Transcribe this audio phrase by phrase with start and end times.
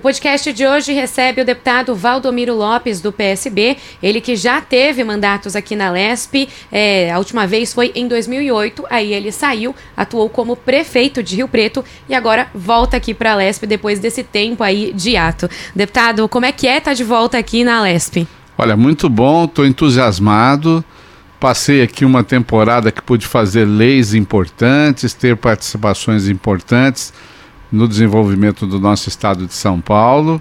[0.00, 5.04] O podcast de hoje recebe o deputado Valdomiro Lopes, do PSB, ele que já teve
[5.04, 10.30] mandatos aqui na LESP, é, a última vez foi em 2008, aí ele saiu, atuou
[10.30, 14.62] como prefeito de Rio Preto e agora volta aqui para a LESP depois desse tempo
[14.62, 15.50] aí de ato.
[15.76, 18.26] Deputado, como é que é estar tá de volta aqui na LESP?
[18.56, 20.82] Olha, muito bom, estou entusiasmado.
[21.38, 27.12] Passei aqui uma temporada que pude fazer leis importantes, ter participações importantes
[27.70, 30.40] no desenvolvimento do nosso estado de São Paulo.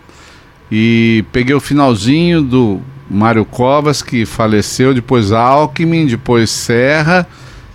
[0.71, 7.27] E peguei o finalzinho do Mário Covas, que faleceu, depois Alckmin, depois Serra,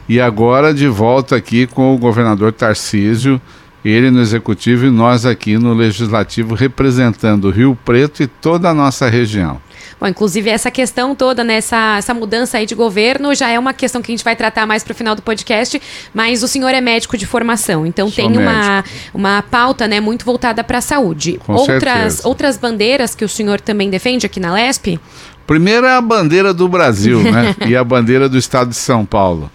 [0.09, 3.41] e agora de volta aqui com o governador Tarcísio,
[3.85, 8.75] ele no executivo e nós aqui no legislativo, representando o Rio Preto e toda a
[8.75, 9.61] nossa região.
[10.01, 13.73] Bom, inclusive essa questão toda, né, essa, essa mudança aí de governo já é uma
[13.73, 15.81] questão que a gente vai tratar mais para o final do podcast,
[16.13, 20.25] mas o senhor é médico de formação, então Sou tem uma, uma pauta, né, muito
[20.25, 21.41] voltada para a saúde.
[21.45, 24.99] Com outras, outras bandeiras que o senhor também defende aqui na LESP?
[25.47, 27.55] Primeiro é a bandeira do Brasil, né?
[27.69, 29.51] e a bandeira do estado de São Paulo.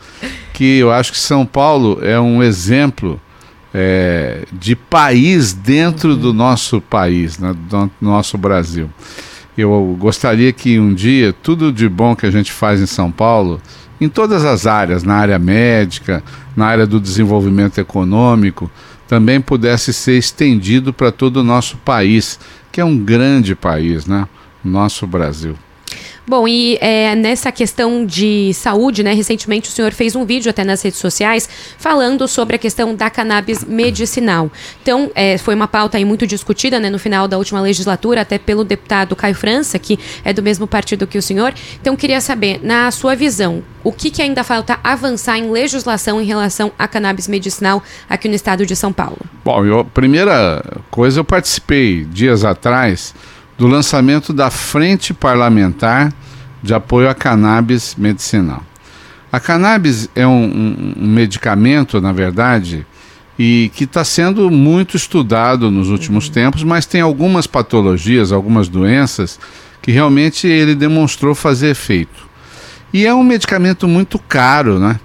[0.53, 3.19] Que eu acho que São Paulo é um exemplo
[3.73, 7.55] é, de país dentro do nosso país, né?
[7.69, 8.89] do nosso Brasil.
[9.61, 13.61] Eu gostaria que um dia tudo de bom que a gente faz em São Paulo,
[13.99, 16.23] em todas as áreas, na área médica,
[16.55, 18.71] na área do desenvolvimento econômico,
[19.05, 22.39] também pudesse ser estendido para todo o nosso país,
[22.71, 24.29] que é um grande país, né?
[24.63, 25.55] Nosso Brasil.
[26.29, 29.13] Bom, e é, nessa questão de saúde, né?
[29.13, 33.09] Recentemente o senhor fez um vídeo até nas redes sociais falando sobre a questão da
[33.09, 34.51] cannabis medicinal.
[34.81, 38.37] Então, é, foi uma pauta aí muito discutida, né, no final da última legislatura, até
[38.37, 41.53] pelo deputado Caio França, que é do mesmo partido que o senhor.
[41.81, 46.25] Então, queria saber, na sua visão, o que, que ainda falta avançar em legislação em
[46.25, 49.19] relação à cannabis medicinal aqui no estado de São Paulo?
[49.43, 53.15] Bom, eu, primeira coisa, eu participei dias atrás
[53.59, 56.13] do lançamento da Frente Parlamentar
[56.63, 58.63] de Apoio à Cannabis Medicinal.
[59.29, 62.87] A cannabis é um, um, um medicamento, na verdade,
[63.37, 66.33] e que está sendo muito estudado nos últimos uhum.
[66.33, 69.37] tempos, mas tem algumas patologias, algumas doenças
[69.81, 72.29] que realmente ele demonstrou fazer efeito.
[72.93, 74.99] E é um medicamento muito caro, né?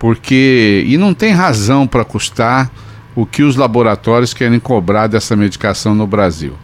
[0.00, 2.70] Porque e não tem razão para custar
[3.14, 6.54] o que os laboratórios querem cobrar dessa medicação no Brasil.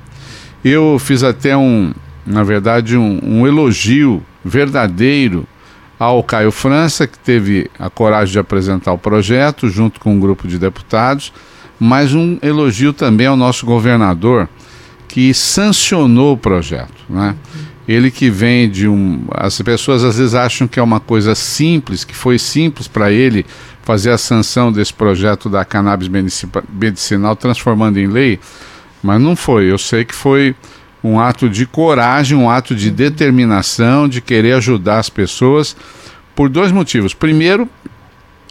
[0.65, 1.93] Eu fiz até um,
[2.27, 5.47] na verdade, um, um elogio verdadeiro
[5.99, 10.47] ao Caio França, que teve a coragem de apresentar o projeto junto com um grupo
[10.47, 11.33] de deputados,
[11.79, 14.49] mas um elogio também ao nosso governador,
[15.09, 16.95] que sancionou o projeto.
[17.09, 17.35] Né?
[17.89, 19.25] Ele que vem de um.
[19.31, 23.47] As pessoas às vezes acham que é uma coisa simples, que foi simples para ele
[23.83, 28.41] fazer a sanção desse projeto da cannabis medicinal, transformando em lei
[29.07, 29.71] mas não foi.
[29.71, 30.55] Eu sei que foi
[31.03, 35.77] um ato de coragem, um ato de determinação, de querer ajudar as pessoas,
[36.35, 37.15] por dois motivos.
[37.15, 37.69] Primeiro,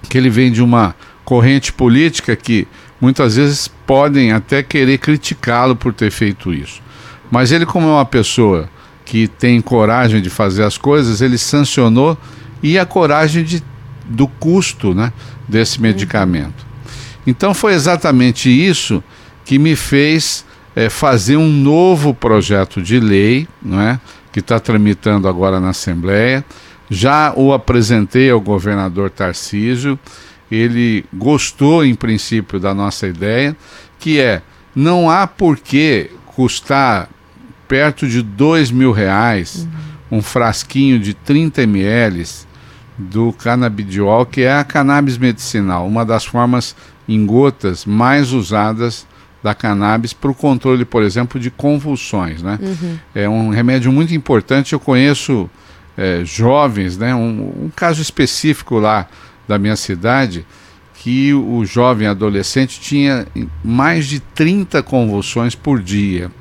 [0.10, 0.96] que ele vem de uma
[1.26, 2.66] corrente política que
[3.02, 6.82] muitas vezes podem até querer criticá-lo por ter feito isso.
[7.30, 8.70] Mas ele, como é uma pessoa
[9.04, 12.18] que tem coragem de fazer as coisas, ele sancionou
[12.64, 13.62] e a coragem de,
[14.06, 15.12] do custo né,
[15.48, 16.66] desse medicamento.
[17.28, 19.04] Então foi exatamente isso
[19.44, 20.45] que me fez
[20.76, 24.00] é, fazer um novo projeto de lei, não é?
[24.32, 26.44] que está tramitando agora na Assembleia.
[26.90, 29.98] Já o apresentei ao governador Tarcísio,
[30.52, 33.56] ele gostou, em princípio, da nossa ideia,
[33.98, 34.42] que é
[34.76, 37.10] não há por que custar
[37.68, 39.68] perto de dois mil reais
[40.12, 40.18] uhum.
[40.20, 42.26] um frasquinho de 30 ml
[42.98, 46.76] do canabidiol, que é a cannabis medicinal, uma das formas
[47.08, 49.08] em gotas mais usadas
[49.46, 52.42] da cannabis para o controle, por exemplo, de convulsões.
[52.42, 52.58] Né?
[52.60, 52.98] Uhum.
[53.14, 54.74] É um remédio muito importante.
[54.74, 55.48] Eu conheço
[55.96, 57.14] é, jovens, né?
[57.14, 59.08] Um, um, caso específico lá
[59.48, 60.44] da minha cidade,
[60.96, 63.28] que o jovem adolescente tinha
[63.64, 66.32] mais de 30 convulsões por dia.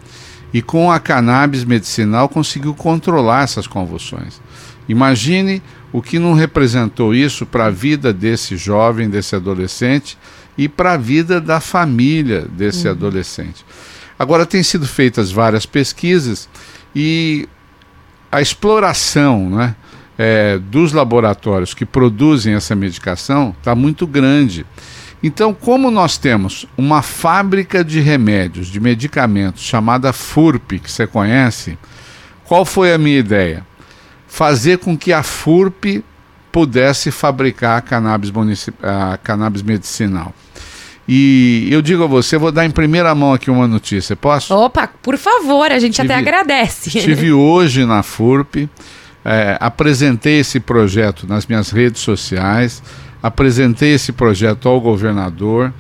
[0.51, 4.41] E com a cannabis medicinal conseguiu controlar essas convulsões.
[4.89, 5.63] Imagine
[5.93, 10.17] o que não representou isso para a vida desse jovem, desse adolescente
[10.57, 12.93] e para a vida da família desse uhum.
[12.93, 13.65] adolescente.
[14.19, 16.49] Agora, têm sido feitas várias pesquisas
[16.95, 17.49] e
[18.31, 19.75] a exploração né,
[20.17, 24.65] é, dos laboratórios que produzem essa medicação está muito grande.
[25.23, 31.79] Então, como nós temos uma fábrica de remédios, de medicamentos, chamada FURP, que você conhece,
[32.45, 33.67] qual foi a minha ideia?
[34.29, 36.05] Fazer com que a FURP
[36.53, 38.31] pudesse fabricar a cannabis,
[38.83, 40.35] a cannabis medicinal.
[41.07, 44.55] E eu digo a você, vou dar em primeira mão aqui uma notícia, posso?
[44.55, 46.97] Opa, por favor, a gente tive, até agradece.
[46.97, 48.69] Estive hoje na FURP,
[49.25, 52.83] é, apresentei esse projeto nas minhas redes sociais,
[53.23, 55.73] apresentei esse projeto ao governador.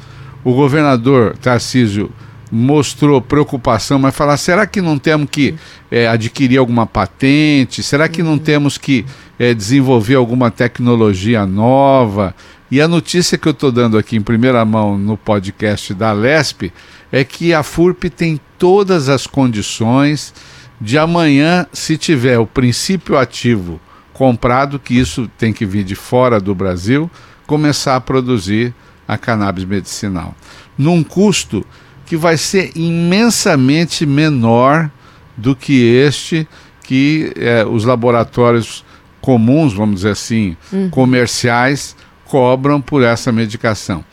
[0.44, 2.12] O governador Tarcísio
[2.54, 5.54] mostrou preocupação, mas falar: será que não temos que
[5.90, 7.82] é, adquirir alguma patente?
[7.82, 8.38] Será que não uhum.
[8.38, 9.04] temos que
[9.38, 12.34] é, desenvolver alguma tecnologia nova?
[12.70, 16.72] E a notícia que eu estou dando aqui em primeira mão no podcast da Lesp
[17.12, 20.34] é que a FURP tem todas as condições
[20.80, 23.80] de amanhã, se tiver o princípio ativo
[24.12, 27.10] comprado, que isso tem que vir de fora do Brasil,
[27.46, 28.74] começar a produzir
[29.06, 30.34] a cannabis medicinal.
[30.76, 31.64] Num custo
[32.06, 34.90] que vai ser imensamente menor
[35.36, 36.46] do que este
[36.82, 38.84] que é, os laboratórios
[39.20, 40.90] comuns, vamos dizer assim, uhum.
[40.90, 44.04] comerciais, cobram por essa medicação.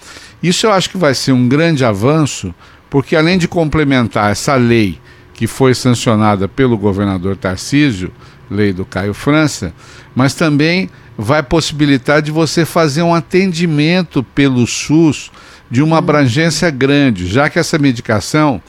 [0.42, 2.54] Isso eu acho que vai ser um grande avanço,
[2.90, 5.00] porque além de complementar essa lei
[5.34, 8.12] que foi sancionada pelo governador Tarcísio,
[8.50, 9.74] lei do Caio França,
[10.16, 15.32] mas também vai possibilitar de você fazer um atendimento pelo SUS
[15.70, 18.62] de uma abrangência grande, já que essa medicação,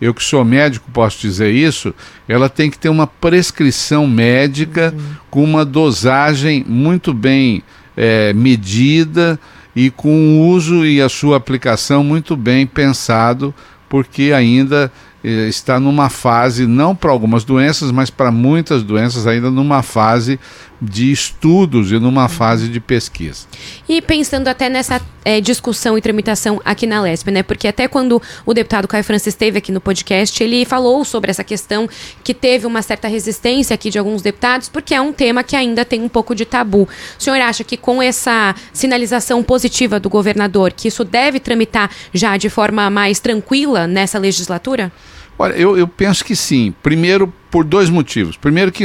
[0.00, 1.94] eu que sou médico posso dizer isso,
[2.28, 5.14] ela tem que ter uma prescrição médica uhum.
[5.30, 7.62] com uma dosagem muito bem
[7.96, 9.38] é, medida
[9.74, 13.54] e com o uso e a sua aplicação muito bem pensado,
[13.88, 14.90] porque ainda
[15.22, 20.40] eh, está numa fase, não para algumas doenças, mas para muitas doenças, ainda numa fase
[20.80, 23.46] de estudos e numa fase de pesquisa.
[23.88, 27.42] E pensando até nessa é, discussão e tramitação aqui na LESP, né?
[27.42, 31.44] Porque até quando o deputado Caio Francis esteve aqui no podcast, ele falou sobre essa
[31.44, 31.88] questão
[32.24, 35.84] que teve uma certa resistência aqui de alguns deputados, porque é um tema que ainda
[35.84, 36.88] tem um pouco de tabu.
[37.18, 42.36] O senhor acha que com essa sinalização positiva do governador, que isso deve tramitar já
[42.36, 44.90] de forma mais tranquila nessa legislatura?
[45.38, 46.74] Olha, eu, eu penso que sim.
[46.82, 48.36] Primeiro, por dois motivos.
[48.36, 48.84] Primeiro, que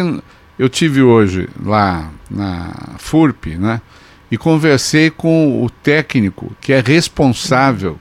[0.57, 3.81] eu tive hoje lá na FURP, né?
[4.31, 7.99] E conversei com o técnico que é responsável,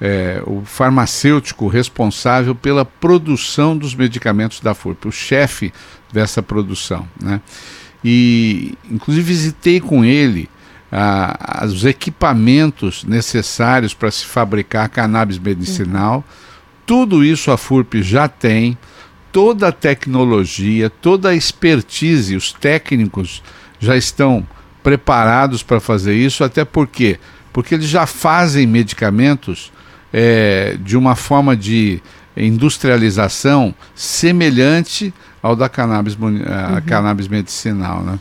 [0.00, 5.72] é, o farmacêutico responsável pela produção dos medicamentos da FURP, o chefe
[6.12, 7.40] dessa produção, né?
[8.04, 10.48] E, inclusive, visitei com ele
[10.92, 16.16] ah, os equipamentos necessários para se fabricar cannabis medicinal.
[16.16, 16.44] Uhum
[16.86, 18.76] tudo isso a FURP já tem,
[19.34, 23.42] toda a tecnologia, toda a expertise, os técnicos
[23.80, 24.46] já estão
[24.80, 27.18] preparados para fazer isso, até porque
[27.52, 29.72] porque eles já fazem medicamentos
[30.12, 32.00] é, de uma forma de
[32.36, 36.40] industrialização semelhante ao da cannabis, uhum.
[36.86, 38.02] cannabis medicinal.
[38.02, 38.18] Né?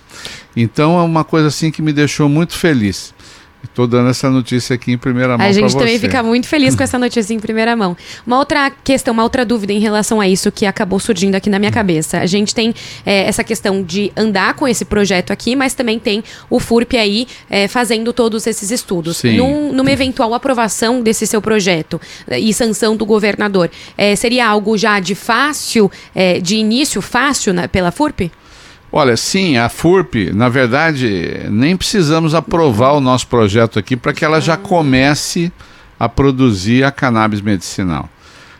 [0.55, 3.13] Então é uma coisa assim que me deixou muito feliz.
[3.73, 5.47] Estou dando essa notícia aqui em primeira mão.
[5.47, 7.97] A gente também fica muito feliz com essa notícia em primeira mão.
[8.25, 11.57] Uma outra questão, uma outra dúvida em relação a isso que acabou surgindo aqui na
[11.57, 12.19] minha cabeça.
[12.19, 12.71] A gente tem
[13.03, 17.27] é, essa questão de andar com esse projeto aqui, mas também tem o FURP aí
[17.49, 19.17] é, fazendo todos esses estudos.
[19.17, 19.37] Sim.
[19.37, 24.77] Num, numa eventual aprovação desse seu projeto é, e sanção do governador, é, seria algo
[24.77, 28.31] já de fácil, é, de início fácil na, pela FURP?
[28.95, 34.23] Olha, sim, a FURP, na verdade, nem precisamos aprovar o nosso projeto aqui para que
[34.23, 35.51] ela já comece
[35.99, 38.07] a produzir a cannabis medicinal.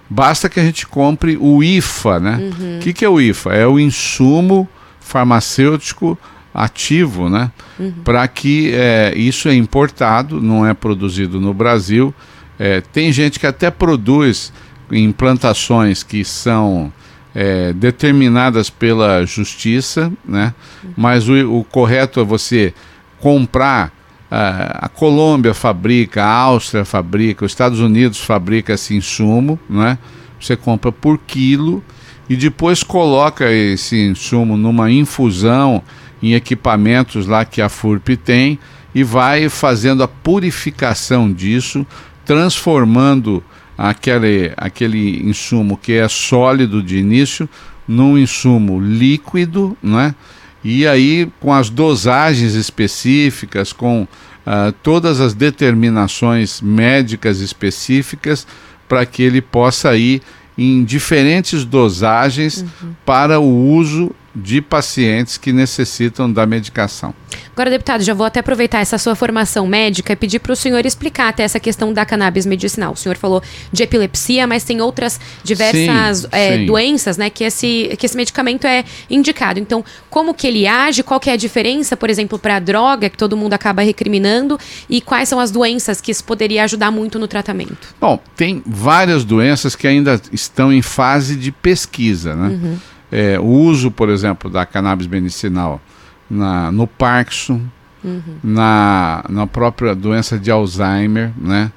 [0.10, 2.38] Basta que a gente compre o IFA, né?
[2.38, 2.80] O uhum.
[2.80, 3.54] que, que é o IFA?
[3.54, 4.68] É o insumo
[5.00, 6.18] farmacêutico
[6.52, 7.52] ativo, né?
[7.80, 7.94] Uhum.
[8.04, 12.12] Para que é, isso é importado, não é produzido no Brasil.
[12.58, 14.52] É, tem gente que até produz
[14.92, 16.92] em plantações que são
[17.34, 20.54] é, determinadas pela justiça, né?
[20.96, 22.74] mas o, o correto é você
[23.20, 23.92] comprar.
[24.30, 29.98] a Colômbia fabrica, a Áustria fabrica, os Estados Unidos fabrica esse insumo, né?
[30.40, 31.84] você compra por quilo
[32.30, 35.82] e depois coloca esse insumo numa infusão
[36.22, 38.58] em equipamentos lá que a FURP tem
[38.96, 41.86] e vai fazendo a purificação disso,
[42.26, 43.44] transformando
[43.78, 47.50] aquele, aquele insumo que é sólido de início
[47.88, 50.16] num insumo líquido, né?
[50.64, 58.48] e aí com as dosagens específicas, com uh, todas as determinações médicas específicas,
[58.88, 60.22] para que ele possa ir
[60.58, 62.94] em diferentes dosagens uhum.
[63.06, 67.14] para o uso de pacientes que necessitam da medicação.
[67.52, 70.86] Agora, deputado, já vou até aproveitar essa sua formação médica e pedir para o senhor
[70.86, 72.94] explicar até essa questão da cannabis medicinal.
[72.94, 76.66] O senhor falou de epilepsia, mas tem outras diversas sim, é, sim.
[76.66, 79.60] doenças, né, que esse, que esse medicamento é indicado.
[79.60, 81.04] Então, como que ele age?
[81.04, 84.60] Qual que é a diferença, por exemplo, para a droga, que todo mundo acaba recriminando?
[84.90, 87.94] E quais são as doenças que isso poderia ajudar muito no tratamento?
[88.02, 92.48] Bom, tem várias doenças que ainda estão em fase de pesquisa, né?
[92.48, 92.78] Uhum.
[93.16, 95.80] É, o uso, por exemplo, da cannabis medicinal
[96.28, 97.62] na, no Parkinson,
[98.04, 98.22] uhum.
[98.44, 101.72] na, na própria doença de Alzheimer, né?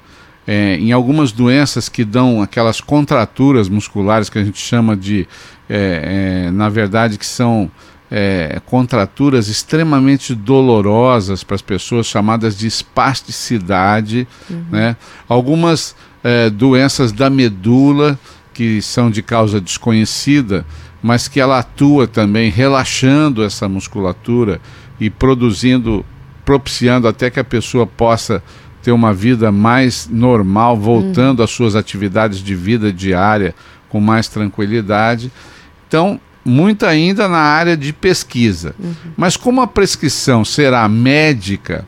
[0.47, 5.27] É, em algumas doenças que dão aquelas contraturas musculares que a gente chama de,
[5.69, 7.69] é, é, na verdade, que são
[8.09, 14.65] é, contraturas extremamente dolorosas para as pessoas, chamadas de espasticidade, uhum.
[14.71, 14.95] né?
[15.29, 18.17] algumas é, doenças da medula
[18.53, 20.65] que são de causa desconhecida,
[21.01, 24.59] mas que ela atua também relaxando essa musculatura
[24.99, 26.05] e produzindo,
[26.43, 28.43] propiciando até que a pessoa possa
[28.81, 33.53] ter uma vida mais normal, voltando às suas atividades de vida diária
[33.89, 35.31] com mais tranquilidade.
[35.87, 38.73] Então, muito ainda na área de pesquisa.
[38.79, 38.93] Uhum.
[39.17, 41.85] Mas como a prescrição será médica,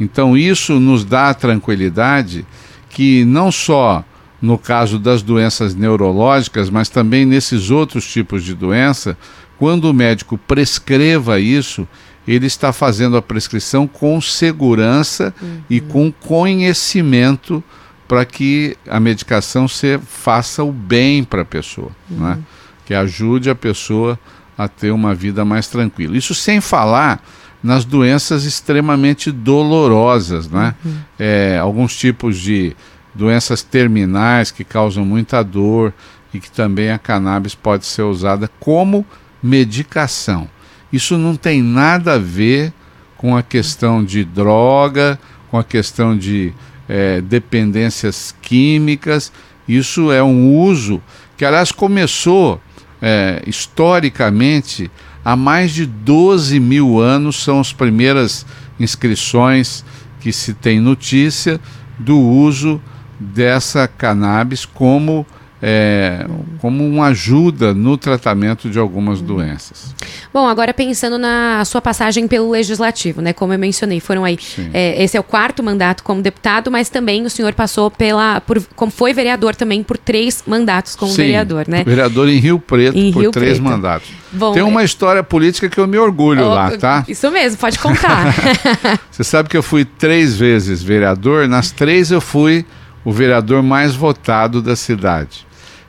[0.00, 2.46] então isso nos dá a tranquilidade
[2.88, 4.02] que não só
[4.40, 9.16] no caso das doenças neurológicas, mas também nesses outros tipos de doença,
[9.58, 11.86] quando o médico prescreva isso,
[12.26, 15.60] ele está fazendo a prescrição com segurança uhum.
[15.68, 17.62] e com conhecimento
[18.06, 22.18] para que a medicação se faça o bem para a pessoa, uhum.
[22.18, 22.38] né?
[22.86, 24.18] que ajude a pessoa
[24.56, 26.16] a ter uma vida mais tranquila.
[26.16, 27.22] Isso sem falar
[27.62, 30.74] nas doenças extremamente dolorosas, né?
[30.84, 30.96] Uhum.
[31.18, 32.74] É, alguns tipos de
[33.18, 35.92] doenças terminais que causam muita dor
[36.32, 39.04] e que também a cannabis pode ser usada como
[39.42, 40.48] medicação.
[40.92, 42.72] Isso não tem nada a ver
[43.16, 45.18] com a questão de droga,
[45.50, 46.54] com a questão de
[46.88, 49.32] é, dependências químicas.
[49.66, 51.02] Isso é um uso
[51.36, 52.60] que, aliás, começou
[53.02, 54.88] é, historicamente
[55.24, 58.46] há mais de 12 mil anos, são as primeiras
[58.78, 59.84] inscrições
[60.20, 61.60] que se tem notícia
[61.98, 62.80] do uso
[63.18, 65.26] dessa cannabis como
[65.60, 66.24] é,
[66.60, 69.94] como uma ajuda no tratamento de algumas doenças.
[70.32, 73.32] Bom, agora pensando na sua passagem pelo legislativo, né?
[73.32, 74.38] Como eu mencionei, foram aí.
[74.72, 78.40] É, esse é o quarto mandato como deputado, mas também o senhor passou pela.
[78.40, 81.82] Por, como foi vereador também por três mandatos como Sim, vereador, né?
[81.84, 83.64] Vereador em Rio Preto em por Rio três Preto.
[83.64, 84.08] mandatos.
[84.30, 84.84] Bom, Tem uma é...
[84.84, 87.04] história política que eu me orgulho oh, lá, tá?
[87.08, 88.32] Isso mesmo, pode contar.
[89.10, 92.64] Você sabe que eu fui três vezes vereador, nas três eu fui
[93.08, 95.46] o vereador mais votado da cidade.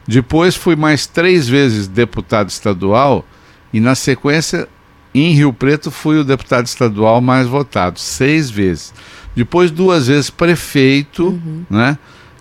[0.07, 3.25] Depois fui mais três vezes deputado estadual
[3.73, 4.69] e, na sequência,
[5.13, 8.93] em Rio Preto, fui o deputado estadual mais votado, seis vezes.
[9.35, 11.65] Depois, duas vezes prefeito, uhum.
[11.69, 11.97] né?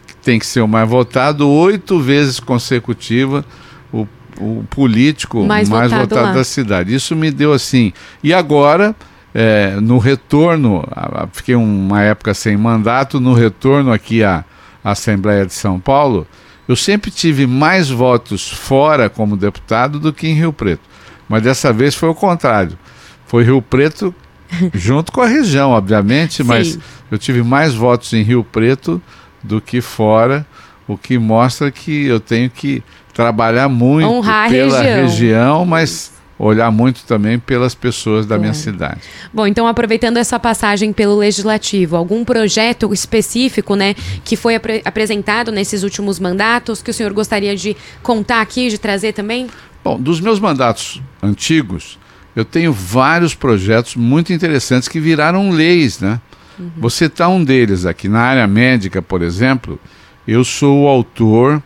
[0.07, 3.45] Que tem que ser o mais votado, oito vezes consecutiva,
[3.93, 4.07] o,
[4.41, 6.95] o político mais, mais votado, votado da cidade.
[6.95, 7.93] Isso me deu assim.
[8.23, 8.95] E agora
[9.35, 10.85] é, no retorno,
[11.33, 14.45] fiquei uma época sem mandato, no retorno aqui à,
[14.83, 16.27] à Assembleia de São Paulo,
[16.67, 20.83] eu sempre tive mais votos fora como deputado do que em Rio Preto.
[21.29, 22.79] Mas dessa vez foi o contrário.
[23.27, 24.15] Foi Rio Preto
[24.75, 26.79] junto com a região, obviamente, mas
[27.11, 29.01] eu tive mais votos em Rio Preto
[29.43, 30.47] do que fora,
[30.87, 32.83] o que mostra que eu tenho que
[33.13, 35.03] trabalhar muito Honrar pela região.
[35.03, 39.01] região, mas olhar muito também pelas pessoas da minha cidade.
[39.33, 45.51] Bom, então aproveitando essa passagem pelo legislativo, algum projeto específico, né, que foi ap apresentado
[45.51, 49.49] nesses últimos mandatos que o senhor gostaria de contar aqui, de trazer também?
[49.83, 51.99] Bom, dos meus mandatos antigos,
[52.37, 56.21] eu tenho vários projetos muito interessantes que viraram leis, né?
[56.59, 56.71] Uhum.
[56.79, 59.81] Você está um deles aqui na área médica, por exemplo.
[60.27, 61.63] Eu sou o autor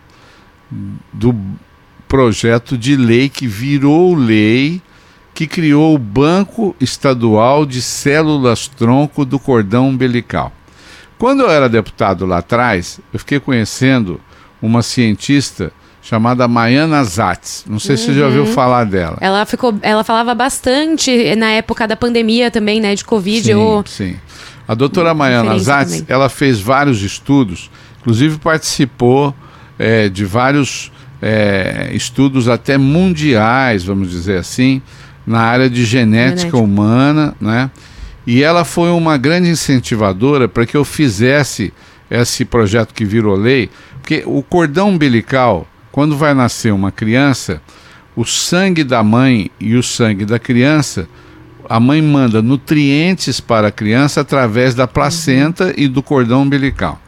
[1.11, 1.35] do
[2.13, 4.79] projeto de lei que virou lei,
[5.33, 10.53] que criou o Banco Estadual de Células Tronco do Cordão Umbilical.
[11.17, 14.21] Quando eu era deputado lá atrás, eu fiquei conhecendo
[14.61, 15.71] uma cientista
[16.03, 17.65] chamada Maiana Zatz.
[17.67, 17.97] Não sei uhum.
[17.97, 18.53] se você já ouviu uhum.
[18.53, 19.17] falar dela.
[19.19, 23.43] Ela ficou, ela falava bastante na época da pandemia também, né, de Covid.
[23.43, 23.83] Sim, ou...
[23.87, 24.15] sim.
[24.67, 26.05] A doutora Maiana Zatz, também.
[26.07, 29.33] ela fez vários estudos, inclusive participou
[29.79, 30.92] é, de vários
[31.25, 34.81] é, estudos até mundiais, vamos dizer assim,
[35.25, 36.57] na área de genética, genética.
[36.57, 37.71] humana, né?
[38.27, 41.73] E ela foi uma grande incentivadora para que eu fizesse
[42.11, 43.69] esse projeto que virou lei,
[44.01, 47.61] porque o cordão umbilical, quando vai nascer uma criança,
[48.15, 51.07] o sangue da mãe e o sangue da criança,
[51.69, 55.73] a mãe manda nutrientes para a criança através da placenta uhum.
[55.77, 57.01] e do cordão umbilical.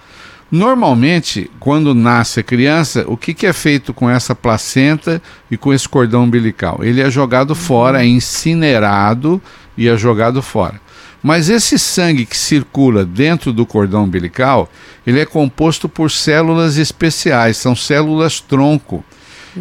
[0.56, 5.22] Normalmente, quando nasce a criança, o que, que, é feito com essa placenta
[5.52, 6.80] e com esse cordão umbilical?
[6.82, 9.42] Ele é jogado fora, é incinerado
[9.78, 10.80] e é jogado fora.
[11.22, 14.72] Mas esse sangue que circula dentro do cordão umbilical,
[15.06, 19.04] ele é composto por células especiais, são células tronco.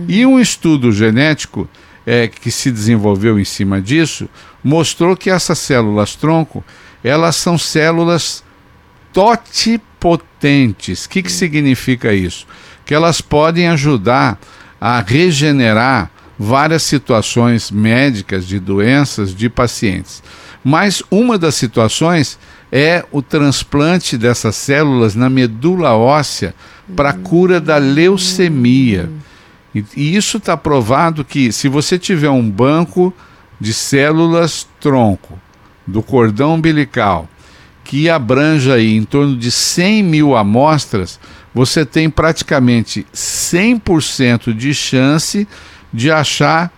[0.07, 1.69] E um estudo genético
[2.07, 4.29] é, que se desenvolveu em cima disso
[4.63, 6.65] mostrou que essas células tronco,
[7.03, 8.45] elas são células
[10.05, 11.07] totipotentes.
[11.07, 12.47] O que, que significa isso?
[12.85, 14.39] Que elas podem ajudar
[14.79, 20.23] a regenerar várias situações médicas de doenças de pacientes.
[20.63, 22.39] Mas uma das situações
[22.71, 26.55] é o transplante dessas células na medula óssea
[26.95, 29.09] para a cura da leucemia.
[29.75, 33.15] E, e isso está provado que se você tiver um banco
[33.59, 35.39] de células tronco
[35.87, 37.29] do cordão umbilical
[37.85, 41.21] que abranja aí em torno de 100 mil amostras,
[41.55, 45.47] você tem praticamente 100% de chance
[45.93, 46.73] de achar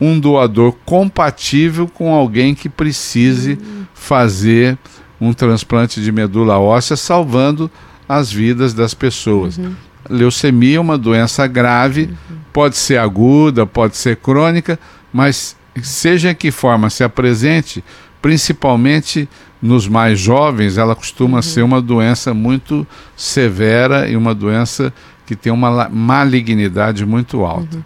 [0.00, 3.58] um doador compatível com alguém que precise
[3.92, 4.78] fazer
[5.20, 7.70] um transplante de medula óssea, salvando
[8.08, 9.58] as vidas das pessoas.
[9.58, 9.74] Uhum.
[10.08, 12.36] Leucemia é uma doença grave, uhum.
[12.52, 14.78] pode ser aguda, pode ser crônica,
[15.12, 17.84] mas seja em que forma se apresente,
[18.22, 19.28] principalmente
[19.60, 21.42] nos mais jovens, ela costuma uhum.
[21.42, 22.86] ser uma doença muito
[23.16, 24.92] severa e uma doença
[25.26, 27.76] que tem uma malignidade muito alta.
[27.76, 27.82] Uhum.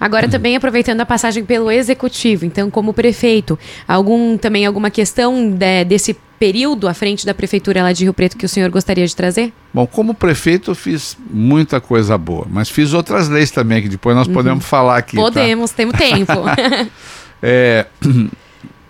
[0.00, 5.84] Agora também aproveitando a passagem pelo executivo, então como prefeito, algum também alguma questão de,
[5.84, 9.14] desse período à frente da prefeitura lá de Rio Preto que o senhor gostaria de
[9.14, 9.52] trazer?
[9.74, 14.16] Bom, como prefeito eu fiz muita coisa boa, mas fiz outras leis também que depois
[14.16, 14.34] nós uhum.
[14.34, 15.16] podemos falar aqui.
[15.16, 15.22] Tá?
[15.22, 15.76] Podemos, tá?
[15.76, 16.32] temos tempo.
[17.42, 17.86] é,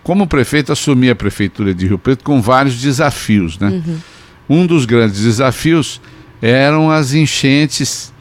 [0.07, 3.83] como prefeito assumi a prefeitura de Rio Preto com vários desafios, né?
[3.85, 3.99] Uhum.
[4.49, 6.01] Um dos grandes desafios
[6.41, 8.13] eram as enchentes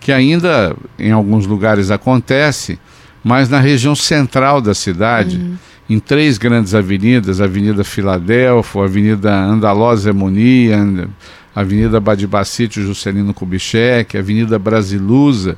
[0.00, 2.76] que ainda em alguns lugares acontece,
[3.22, 5.54] mas na região central da cidade, uhum.
[5.88, 11.08] em três grandes avenidas, Avenida Filadélfia, Avenida Andalosa Harmonia,
[11.54, 15.56] Avenida Badibacite Juscelino Kubitschek, Avenida Brasilusa,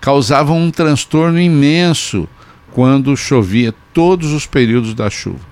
[0.00, 2.28] causavam um transtorno imenso
[2.72, 5.50] quando chovia, todos os períodos da chuva.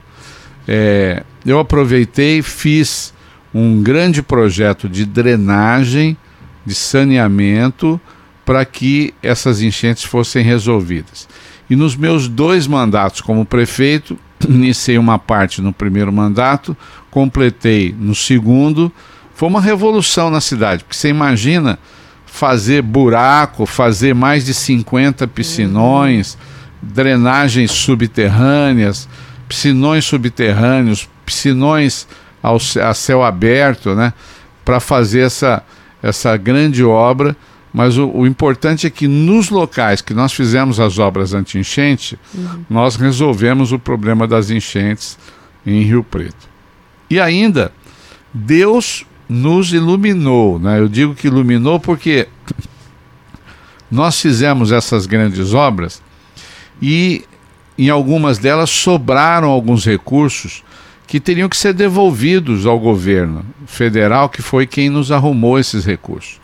[0.67, 3.13] É, eu aproveitei, fiz
[3.55, 6.17] um grande projeto de drenagem,
[6.65, 8.01] de saneamento,
[8.45, 11.29] para que essas enchentes fossem resolvidas.
[11.69, 16.77] E nos meus dois mandatos como prefeito, iniciei uma parte no primeiro mandato,
[17.11, 18.93] completei no segundo.
[19.35, 21.79] Foi uma revolução na cidade, porque você imagina
[22.27, 26.37] fazer buraco, fazer mais de 50 piscinões,
[26.81, 29.09] drenagens subterrâneas,
[29.49, 32.07] piscinões subterrâneos, piscinões
[32.43, 34.13] ao, a céu aberto, né,
[34.65, 35.63] para fazer essa,
[36.03, 37.37] essa grande obra.
[37.73, 42.65] Mas o, o, importante é que nos locais que nós fizemos as obras anti-enchente, uhum.
[42.69, 45.19] nós resolvemos o problema das enchentes
[45.67, 46.49] em Rio Preto.
[47.11, 47.71] E ainda,
[48.33, 50.59] Deus nos iluminou.
[50.59, 50.81] Né?
[50.81, 52.27] Eu digo que iluminou porque
[53.91, 56.03] nós fizemos essas grandes obras
[56.81, 57.25] e
[57.77, 60.65] em algumas delas sobraram alguns recursos
[61.07, 66.39] que teriam que ser devolvidos ao governo federal, que foi quem nos arrumou esses recursos.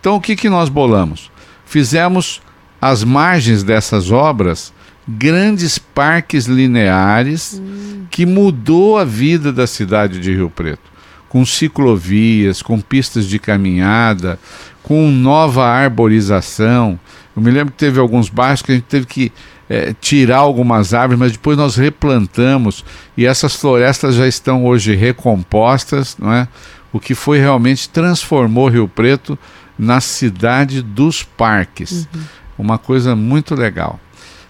[0.00, 1.30] Então, o que, que nós bolamos?
[1.64, 2.40] Fizemos
[2.80, 4.72] as margens dessas obras
[5.06, 7.62] grandes parques lineares
[8.10, 10.90] que mudou a vida da cidade de Rio Preto,
[11.28, 14.38] com ciclovias, com pistas de caminhada,
[14.82, 16.98] com nova arborização.
[17.36, 19.32] Eu me lembro que teve alguns bairros que a gente teve que
[19.68, 22.84] é, tirar algumas árvores, mas depois nós replantamos
[23.16, 26.48] e essas florestas já estão hoje recompostas, não é?
[26.92, 29.38] O que foi realmente transformou Rio Preto
[29.78, 32.08] na cidade dos parques.
[32.14, 32.20] Uhum.
[32.58, 34.00] Uma coisa muito legal.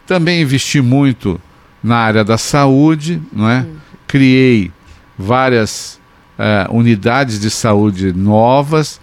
[0.06, 1.40] Também investi muito
[1.82, 3.58] na área da saúde, não é?
[3.58, 3.76] Uhum.
[4.06, 4.72] Criei
[5.18, 6.00] várias
[6.38, 9.00] uh, unidades de saúde novas.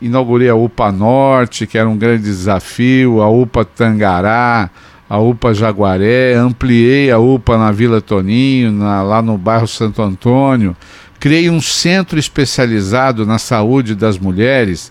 [0.00, 4.70] Inaugurei a UPA Norte, que era um grande desafio, a UPA Tangará,
[5.08, 10.76] a UPA Jaguaré, ampliei a UPA na Vila Toninho, na, lá no bairro Santo Antônio,
[11.20, 14.90] criei um centro especializado na saúde das mulheres,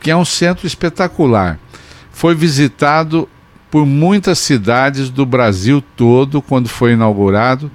[0.00, 1.58] que é um centro espetacular.
[2.12, 3.28] Foi visitado
[3.70, 7.70] por muitas cidades do Brasil todo quando foi inaugurado,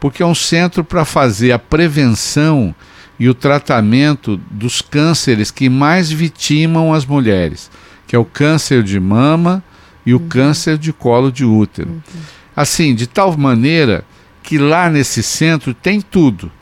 [0.00, 2.74] porque é um centro para fazer a prevenção
[3.18, 7.70] e o tratamento dos cânceres que mais vitimam as mulheres,
[8.06, 9.62] que é o câncer de mama,
[10.04, 10.28] e o uhum.
[10.28, 11.90] câncer de colo de útero.
[11.90, 12.00] Uhum.
[12.56, 14.04] Assim, de tal maneira
[14.42, 16.52] que lá nesse centro tem tudo.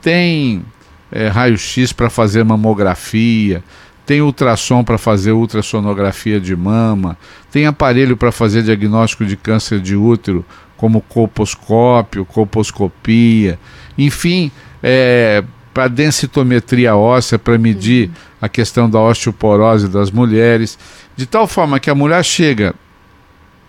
[0.00, 0.64] Tem
[1.10, 3.62] é, raio-x para fazer mamografia,
[4.04, 7.16] tem ultrassom para fazer ultrassonografia de mama,
[7.50, 10.44] tem aparelho para fazer diagnóstico de câncer de útero,
[10.76, 13.58] como colposcópio, colposcopia,
[13.96, 14.50] enfim,
[14.82, 18.14] é, para densitometria óssea, para medir uhum.
[18.40, 20.78] a questão da osteoporose das mulheres,
[21.16, 22.74] de tal forma que a mulher chega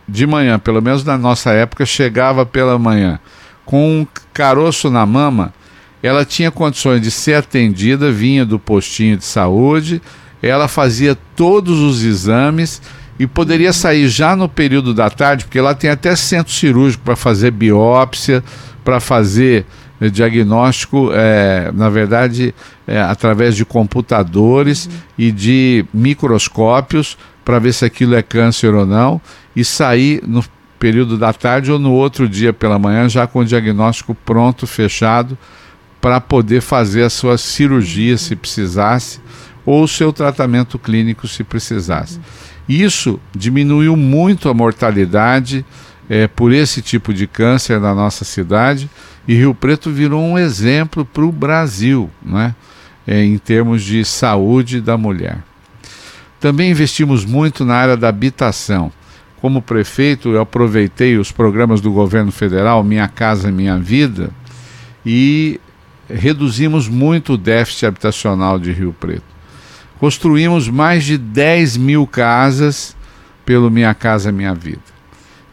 [0.08, 3.20] de manhã, pelo menos na nossa época, chegava pela manhã
[3.66, 5.54] com um caroço na mama,
[6.02, 10.02] ela tinha condições de ser atendida, vinha do postinho de saúde,
[10.42, 12.82] ela fazia todos os exames
[13.18, 17.16] e poderia sair já no período da tarde, porque lá tem até centro cirúrgico para
[17.16, 18.44] fazer biópsia,
[18.84, 19.66] para fazer
[20.02, 22.54] eh, diagnóstico, é, na verdade,
[22.86, 24.92] é, através de computadores uhum.
[25.18, 29.22] e de microscópios para ver se aquilo é câncer ou não
[29.56, 30.44] e sair no
[30.80, 35.38] período da tarde ou no outro dia pela manhã já com o diagnóstico pronto, fechado,
[36.02, 39.22] para poder fazer a sua cirurgia se precisasse
[39.66, 42.20] ou o seu tratamento clínico se precisasse.
[42.68, 45.66] Isso diminuiu muito a mortalidade
[46.10, 48.90] é, por esse tipo de câncer na nossa cidade
[49.28, 52.54] e Rio Preto virou um exemplo para o Brasil, né?
[53.06, 55.40] É, em termos de saúde da mulher.
[56.44, 58.92] Também investimos muito na área da habitação.
[59.40, 64.30] Como prefeito, eu aproveitei os programas do governo federal, Minha Casa Minha Vida,
[65.06, 65.58] e
[66.10, 69.24] reduzimos muito o déficit habitacional de Rio Preto.
[70.02, 72.94] Construímos mais de 10 mil casas
[73.46, 74.82] pelo Minha Casa Minha Vida.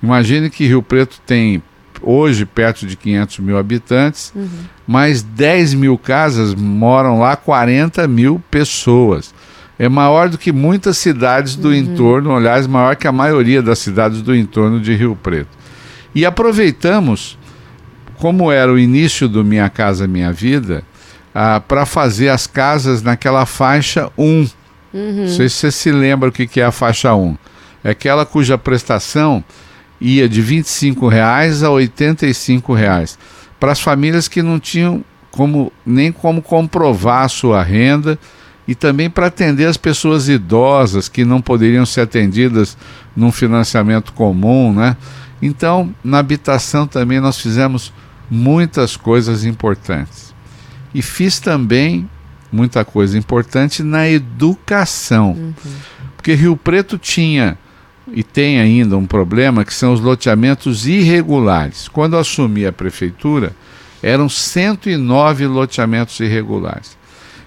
[0.02, 1.62] Imagine que Rio Preto tem
[2.02, 4.48] hoje perto de 500 mil habitantes, uhum.
[4.88, 9.32] mas 10 mil casas moram lá 40 mil pessoas
[9.80, 11.74] é maior do que muitas cidades do uhum.
[11.74, 15.48] entorno, aliás, maior que a maioria das cidades do entorno de Rio Preto.
[16.14, 17.38] E aproveitamos,
[18.18, 20.84] como era o início do Minha Casa Minha Vida,
[21.34, 24.22] ah, para fazer as casas naquela faixa 1.
[24.22, 24.50] Uhum.
[24.92, 27.38] Não sei se você se lembra o que, que é a faixa 1.
[27.82, 29.42] É aquela cuja prestação
[29.98, 33.16] ia de R$ 25,00 a R$ 85,00.
[33.58, 38.18] Para as famílias que não tinham como, nem como comprovar a sua renda
[38.70, 42.78] e também para atender as pessoas idosas que não poderiam ser atendidas
[43.16, 44.96] num financiamento comum, né?
[45.42, 47.92] Então, na habitação também nós fizemos
[48.30, 50.32] muitas coisas importantes.
[50.94, 52.08] E fiz também
[52.52, 55.32] muita coisa importante na educação.
[55.32, 55.54] Uhum.
[56.16, 57.58] Porque Rio Preto tinha
[58.12, 61.88] e tem ainda um problema que são os loteamentos irregulares.
[61.88, 63.52] Quando eu assumi a prefeitura,
[64.00, 66.99] eram 109 loteamentos irregulares.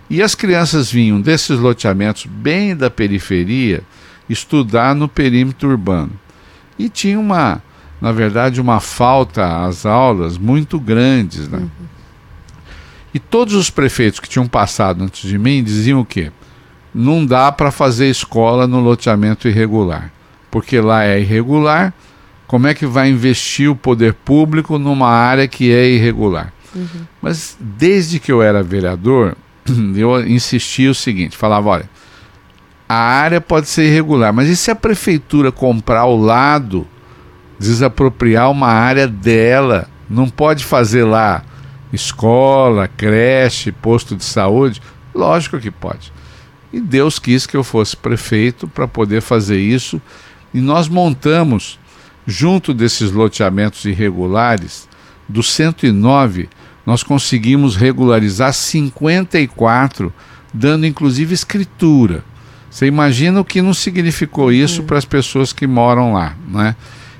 [0.10, 3.84] E as crianças vinham desses loteamentos bem da periferia
[4.30, 6.12] estudar no perímetro urbano.
[6.78, 7.62] E tinha uma,
[8.02, 11.48] na verdade, uma falta às aulas muito grandes.
[11.48, 11.60] Né?
[11.60, 11.70] Uhum.
[13.13, 16.32] E todos os prefeitos que tinham passado antes de mim diziam o quê?
[16.94, 20.12] Não dá para fazer escola no loteamento irregular,
[20.52, 21.94] porque lá é irregular.
[22.46, 26.54] Como é que vai investir o poder público numa área que é irregular?
[26.76, 26.88] Uhum.
[27.22, 29.36] Mas desde que eu era vereador,
[29.95, 31.89] eu insistia o seguinte: falava, olha,
[32.88, 36.88] a área pode ser irregular, mas e se a prefeitura comprar ao lado,
[37.60, 39.89] desapropriar uma área dela?
[40.10, 41.43] Não pode fazer lá
[41.91, 44.82] escola, creche, posto de saúde?
[45.13, 46.12] Lógico que pode.
[46.71, 50.02] E Deus quis que eu fosse prefeito para poder fazer isso.
[50.54, 51.80] E nós montamos,
[52.26, 54.89] junto desses loteamentos irregulares,
[55.30, 56.49] dos 109
[56.86, 60.13] nós conseguimos regularizar 54,
[60.54, 62.24] dando inclusive escritura.
[62.69, 64.88] Você imagina o que não significou isso uhum.
[64.88, 66.76] para as pessoas que moram lá, né?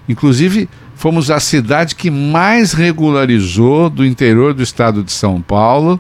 [0.10, 6.00] Inclusive, fomos a cidade que mais regularizou do interior do estado de São Paulo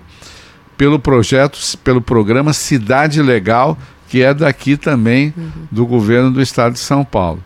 [0.75, 3.77] pelo projeto, pelo programa Cidade Legal,
[4.09, 5.51] que é daqui também uhum.
[5.71, 7.43] do governo do estado de São Paulo.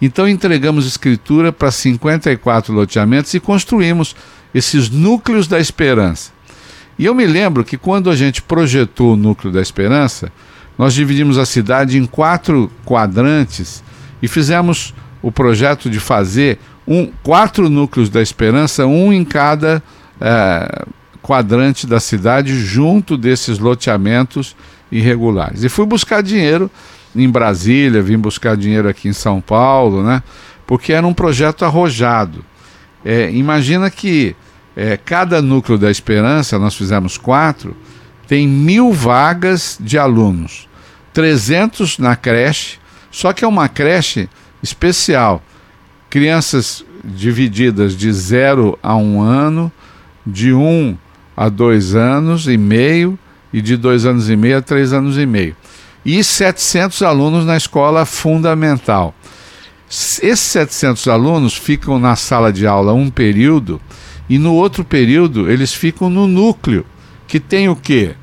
[0.00, 4.14] Então entregamos escritura para 54 loteamentos e construímos
[4.54, 6.30] esses núcleos da esperança.
[6.98, 10.32] E eu me lembro que quando a gente projetou o núcleo da esperança,
[10.76, 13.82] nós dividimos a cidade em quatro quadrantes
[14.22, 19.82] e fizemos o projeto de fazer um, quatro núcleos da esperança, um em cada
[20.20, 20.86] é,
[21.20, 24.56] quadrante da cidade, junto desses loteamentos
[24.90, 25.62] irregulares.
[25.62, 26.70] E fui buscar dinheiro
[27.14, 30.22] em Brasília, vim buscar dinheiro aqui em São Paulo, né?
[30.66, 32.44] Porque era um projeto arrojado.
[33.04, 34.34] É, imagina que
[34.76, 37.76] é, cada núcleo da Esperança, nós fizemos quatro,
[38.26, 40.68] tem mil vagas de alunos,
[41.14, 42.78] 300 na creche,
[43.10, 44.28] só que é uma creche
[44.62, 45.42] especial.
[46.10, 49.72] Crianças divididas de 0 a 1 um ano,
[50.26, 50.98] de 1 um
[51.36, 53.18] a 2 anos e meio
[53.52, 55.56] e de 2 anos e meio a 3 anos e meio.
[56.10, 59.14] E 700 alunos na escola fundamental.
[59.90, 63.78] Esses 700 alunos ficam na sala de aula um período
[64.26, 66.86] e no outro período eles ficam no núcleo,
[67.26, 68.14] que tem o quê?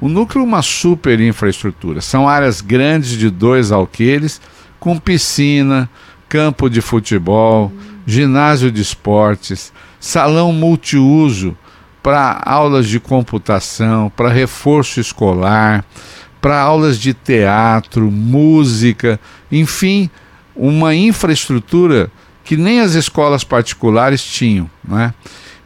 [0.00, 2.00] O núcleo é uma super infraestrutura.
[2.00, 4.40] São áreas grandes de dois alqueires,
[4.80, 5.90] com piscina,
[6.30, 7.70] campo de futebol,
[8.06, 11.54] ginásio de esportes, salão multiuso
[12.02, 15.84] para aulas de computação, para reforço escolar,
[16.40, 19.18] para aulas de teatro, música,
[19.50, 20.10] enfim,
[20.54, 22.10] uma infraestrutura
[22.44, 24.70] que nem as escolas particulares tinham.
[24.86, 25.12] Né?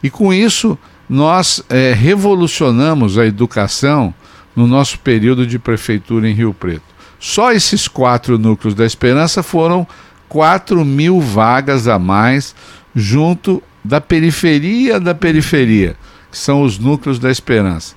[0.01, 4.13] E com isso, nós é, revolucionamos a educação
[4.55, 6.83] no nosso período de prefeitura em Rio Preto.
[7.19, 9.87] Só esses quatro núcleos da Esperança foram
[10.27, 12.55] 4 mil vagas a mais
[12.95, 15.95] junto da periferia da periferia,
[16.31, 17.95] que são os núcleos da Esperança.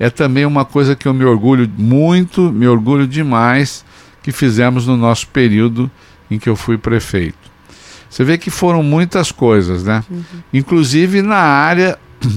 [0.00, 3.84] É também uma coisa que eu me orgulho muito, me orgulho demais
[4.22, 5.90] que fizemos no nosso período
[6.30, 7.36] em que eu fui prefeito.
[8.08, 10.02] Você vê que foram muitas coisas, né?
[10.10, 10.22] Uhum.
[10.54, 11.98] Inclusive na área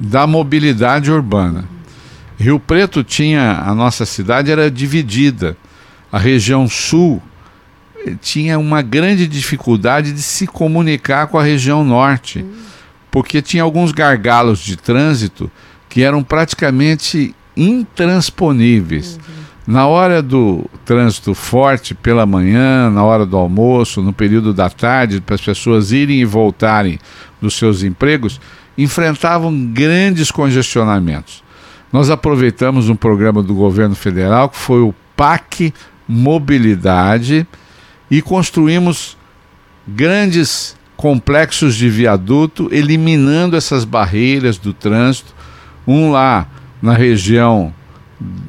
[0.00, 1.68] da mobilidade urbana.
[2.38, 5.58] Rio Preto tinha, a nossa cidade era dividida.
[6.10, 7.22] A região sul
[8.06, 12.54] eh, tinha uma grande dificuldade de se comunicar com a região norte, uhum.
[13.10, 15.50] porque tinha alguns gargalos de trânsito
[15.88, 19.16] que eram praticamente intransponíveis.
[19.16, 19.38] Uhum.
[19.66, 25.20] Na hora do trânsito forte pela manhã, na hora do almoço, no período da tarde,
[25.20, 26.98] para as pessoas irem e voltarem
[27.40, 28.40] dos seus empregos,
[28.78, 31.42] enfrentavam grandes congestionamentos.
[31.92, 35.74] Nós aproveitamos um programa do governo federal que foi o PAC
[36.06, 37.46] Mobilidade
[38.10, 39.16] e construímos
[39.86, 45.34] grandes complexos de viaduto, eliminando essas barreiras do trânsito.
[45.88, 46.46] Um lá
[46.82, 47.72] na região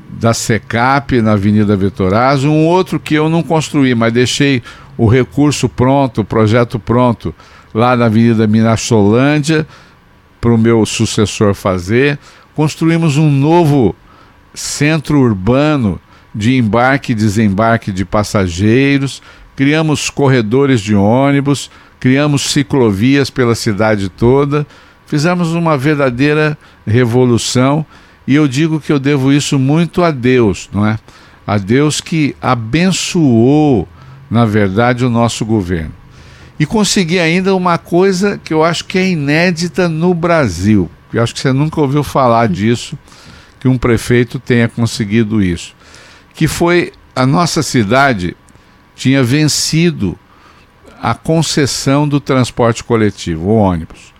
[0.10, 4.62] da SECAP na Avenida Vitorazzo, um outro que eu não construí, mas deixei
[4.97, 7.34] o recurso pronto, o projeto pronto,
[7.73, 9.65] lá na Avenida Minacholândia,
[10.41, 12.19] para o meu sucessor fazer.
[12.54, 13.95] Construímos um novo
[14.54, 15.97] centro urbano
[16.36, 19.21] de embarque e desembarque de passageiros,
[19.56, 24.67] criamos corredores de ônibus, criamos ciclovias pela cidade toda,
[25.10, 27.84] fizemos uma verdadeira revolução
[28.28, 31.00] e eu digo que eu devo isso muito a Deus, não é?
[31.48, 33.88] A Deus que abençoou,
[34.30, 35.91] na verdade, o nosso governo.
[36.60, 40.88] E consegui ainda uma coisa que eu acho que é inédita no Brasil.
[41.12, 42.95] Eu acho que você nunca ouviu falar disso,
[43.60, 45.74] que um prefeito tenha conseguido isso.
[46.36, 48.38] Que foi a nossa cidade
[48.95, 50.15] tinha vencido
[51.02, 54.18] a concessão do transporte coletivo, o ônibus.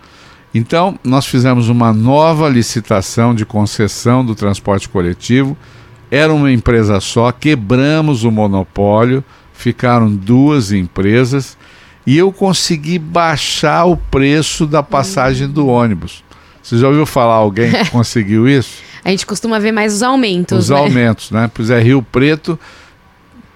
[0.54, 5.56] Então, nós fizemos uma nova licitação de concessão do transporte coletivo.
[6.10, 11.58] Era uma empresa só, quebramos o monopólio, ficaram duas empresas
[12.06, 16.24] e eu consegui baixar o preço da passagem do ônibus.
[16.64, 18.82] Você já ouviu falar alguém que conseguiu isso?
[19.04, 20.58] A gente costuma ver mais os aumentos.
[20.58, 20.78] Os né?
[20.78, 21.50] aumentos, né?
[21.54, 22.60] Pois é, Rio Preto,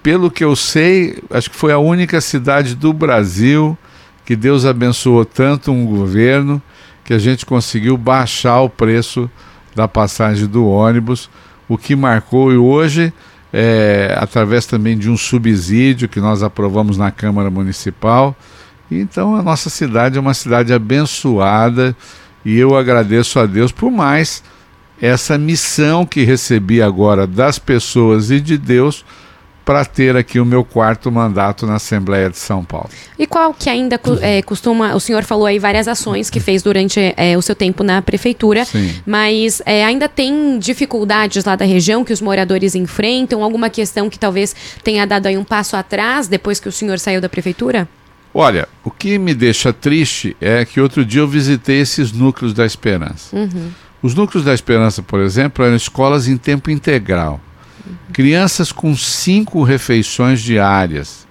[0.02, 3.76] pelo que eu sei, acho que foi a única cidade do Brasil
[4.24, 6.62] que Deus abençoou tanto um governo
[7.04, 9.30] que a gente conseguiu baixar o preço
[9.74, 11.28] da passagem do ônibus,
[11.68, 13.12] o que marcou e hoje,
[13.52, 18.34] é, através também de um subsídio que nós aprovamos na Câmara Municipal.
[18.90, 21.96] Então a nossa cidade é uma cidade abençoada
[22.44, 24.42] e eu agradeço a Deus por mais
[25.00, 29.04] essa missão que recebi agora das pessoas e de Deus
[29.64, 32.90] para ter aqui o meu quarto mandato na Assembleia de São Paulo.
[33.18, 37.14] E qual que ainda é, costuma, o senhor falou aí várias ações que fez durante
[37.16, 38.94] é, o seu tempo na prefeitura, Sim.
[39.06, 44.18] mas é, ainda tem dificuldades lá da região que os moradores enfrentam, alguma questão que
[44.18, 47.88] talvez tenha dado aí um passo atrás depois que o senhor saiu da prefeitura?
[48.34, 52.66] Olha, o que me deixa triste é que outro dia eu visitei esses núcleos da
[52.66, 53.34] esperança.
[53.34, 53.70] Uhum.
[54.02, 57.40] Os núcleos da esperança, por exemplo, eram escolas em tempo integral.
[58.12, 61.26] Crianças com cinco refeições diárias.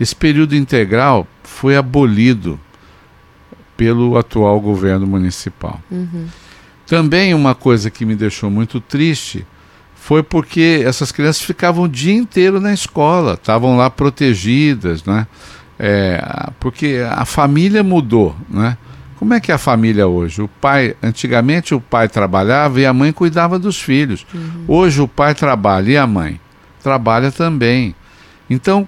[0.00, 2.58] Esse período integral foi abolido
[3.76, 5.80] pelo atual governo municipal.
[5.90, 6.26] Uhum.
[6.86, 9.46] Também uma coisa que me deixou muito triste
[9.94, 15.26] foi porque essas crianças ficavam o dia inteiro na escola, estavam lá protegidas, né?
[15.78, 18.76] É, porque a família mudou, né?
[19.22, 20.42] Como é que é a família hoje?
[20.42, 24.26] O pai, antigamente o pai trabalhava e a mãe cuidava dos filhos.
[24.34, 24.64] Uhum.
[24.66, 26.40] Hoje o pai trabalha e a mãe
[26.82, 27.94] trabalha também.
[28.50, 28.84] Então,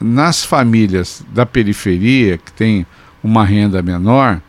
[0.00, 2.86] nas famílias da periferia, que tem
[3.22, 4.40] uma renda menor,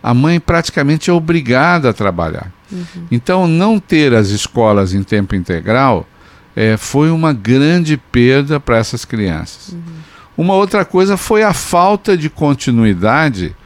[0.00, 2.52] a mãe praticamente é obrigada a trabalhar.
[2.70, 3.06] Uhum.
[3.10, 6.06] Então, não ter as escolas em tempo integral
[6.54, 9.72] é, foi uma grande perda para essas crianças.
[9.72, 9.82] Uhum.
[10.38, 13.56] Uma outra coisa foi a falta de continuidade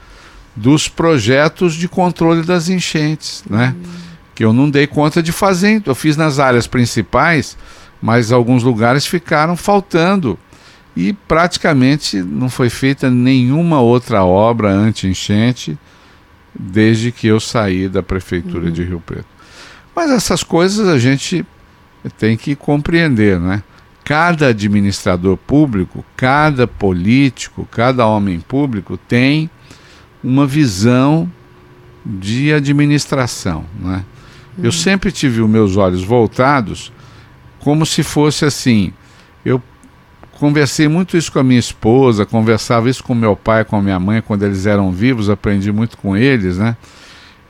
[0.57, 3.75] dos projetos de controle das enchentes, né?
[3.77, 3.91] Uhum.
[4.35, 5.83] Que eu não dei conta de fazer.
[5.85, 7.57] Eu fiz nas áreas principais,
[8.01, 10.39] mas alguns lugares ficaram faltando
[10.97, 15.77] e praticamente não foi feita nenhuma outra obra anti-enchente
[16.55, 18.71] desde que eu saí da prefeitura uhum.
[18.71, 19.27] de Rio Preto.
[19.95, 21.45] Mas essas coisas a gente
[22.19, 23.63] tem que compreender, né?
[24.05, 29.51] Cada administrador público, cada político, cada homem público tem
[30.25, 31.31] uma visão
[32.05, 34.05] de administração, né?
[34.57, 34.65] Uhum.
[34.65, 36.91] Eu sempre tive os meus olhos voltados
[37.61, 38.93] como se fosse assim,
[39.45, 39.63] eu
[40.33, 43.99] conversei muito isso com a minha esposa, conversava isso com meu pai, com a minha
[43.99, 46.77] mãe quando eles eram vivos, aprendi muito com eles, né?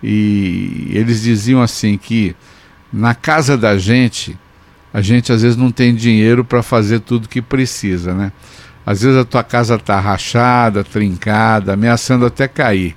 [0.00, 2.36] E eles diziam assim que
[2.92, 4.38] na casa da gente,
[4.92, 8.30] a gente às vezes não tem dinheiro para fazer tudo que precisa, né?
[8.86, 12.94] Às vezes a tua casa tá rachada, trincada, ameaçando até cair.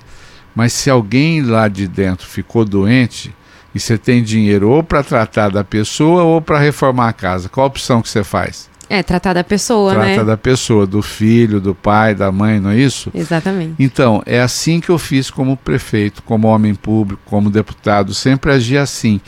[0.54, 3.34] Mas se alguém lá de dentro ficou doente
[3.74, 7.64] e você tem dinheiro ou para tratar da pessoa ou para reformar a casa, qual
[7.64, 8.68] a opção que você faz?
[8.90, 10.14] É, tratar da pessoa, Trata né?
[10.14, 13.10] Trata da pessoa, do filho, do pai, da mãe, não é isso?
[13.14, 13.74] Exatamente.
[13.78, 18.78] Então, é assim que eu fiz como prefeito, como homem público, como deputado, sempre agi
[18.78, 19.20] assim.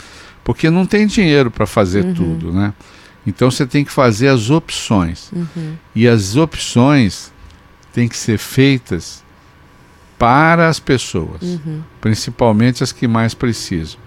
[0.43, 2.13] Porque não tem dinheiro para fazer uhum.
[2.13, 2.73] tudo, né?
[3.25, 5.31] Então você tem que fazer as opções.
[5.31, 5.75] Uhum.
[5.95, 7.31] E as opções
[7.93, 9.23] têm que ser feitas
[10.17, 11.81] para as pessoas, uhum.
[11.99, 13.99] principalmente as que mais precisam.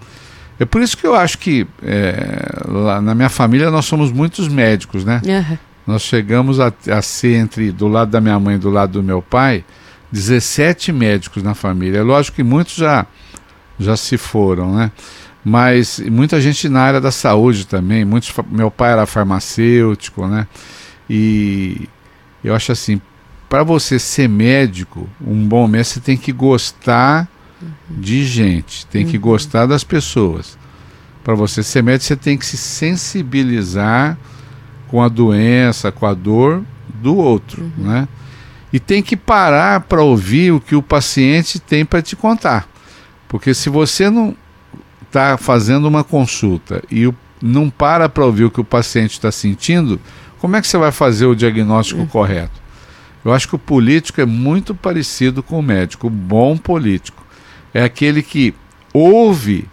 [0.57, 4.47] É por isso que eu acho que é, lá na minha família nós somos muitos
[4.47, 5.21] médicos, né?
[5.25, 5.57] Uhum.
[5.85, 9.03] Nós chegamos a, a, ser entre do lado da minha mãe e do lado do
[9.03, 9.63] meu pai
[10.11, 11.99] 17 médicos na família.
[11.99, 13.05] É lógico que muitos já
[13.77, 14.91] já se foram, né?
[15.45, 18.03] Mas muita gente na área da saúde também.
[18.03, 20.47] Muitos, meu pai era farmacêutico, né?
[21.07, 21.87] E
[22.43, 22.99] eu acho assim,
[23.47, 27.29] para você ser médico, um bom médico, você tem que gostar
[27.87, 29.21] de gente, tem que uhum.
[29.21, 30.57] gostar das pessoas.
[31.23, 34.17] Para você ser médico, você tem que se sensibilizar
[34.87, 37.85] com a doença, com a dor do outro, uhum.
[37.85, 38.07] né?
[38.73, 42.67] E tem que parar para ouvir o que o paciente tem para te contar.
[43.27, 44.35] Porque se você não
[45.15, 49.31] está fazendo uma consulta e o, não para para ouvir o que o paciente está
[49.31, 49.99] sentindo,
[50.39, 52.07] como é que você vai fazer o diagnóstico uhum.
[52.07, 52.61] correto?
[53.23, 57.25] Eu acho que o político é muito parecido com o médico, o bom político
[57.73, 58.53] é aquele que
[58.93, 59.67] ouve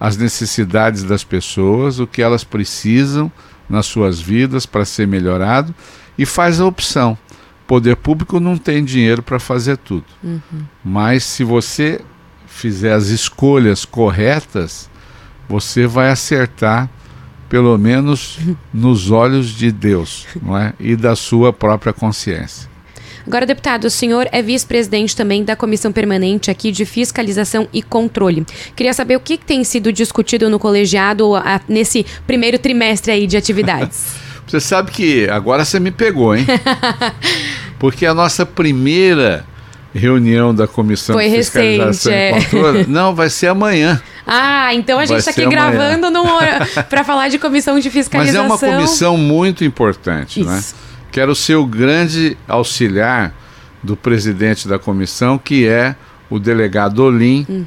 [0.00, 3.30] as necessidades das pessoas, o que elas precisam
[3.68, 5.74] nas suas vidas para ser melhorado
[6.18, 7.16] e faz a opção.
[7.64, 10.04] O poder público não tem dinheiro para fazer tudo.
[10.22, 10.40] Uhum.
[10.84, 12.00] Mas se você
[12.56, 14.88] fizer as escolhas corretas,
[15.48, 16.88] você vai acertar
[17.48, 18.38] pelo menos
[18.72, 20.72] nos olhos de Deus, não é?
[20.80, 22.68] E da sua própria consciência.
[23.26, 28.46] Agora, deputado, o senhor é vice-presidente também da Comissão Permanente aqui de Fiscalização e Controle.
[28.74, 31.32] Queria saber o que, tem sido discutido no colegiado
[31.68, 34.14] nesse primeiro trimestre aí de atividades.
[34.46, 36.46] você sabe que agora você me pegou, hein?
[37.80, 39.44] Porque a nossa primeira
[39.96, 42.86] reunião da Comissão Foi de Fiscalização recente, e Controle, é.
[42.86, 44.00] não, vai ser amanhã.
[44.26, 45.70] Ah, então a gente está aqui amanhã.
[45.70, 46.08] gravando
[46.88, 48.48] para falar de comissão de fiscalização.
[48.48, 50.58] Mas é uma comissão muito importante, né?
[50.58, 50.74] Isso.
[50.74, 50.80] né?
[51.10, 53.34] Quero ser o grande auxiliar
[53.82, 55.94] do presidente da comissão, que é
[56.28, 57.46] o delegado Olim.
[57.48, 57.64] Uhum.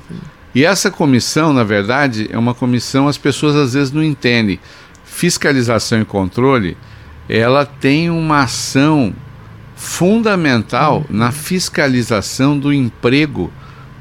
[0.54, 4.60] E essa comissão, na verdade, é uma comissão, as pessoas às vezes não entendem.
[5.04, 6.78] Fiscalização e controle,
[7.28, 9.14] ela tem uma ação
[9.80, 11.18] fundamental uhum.
[11.18, 13.50] na fiscalização do emprego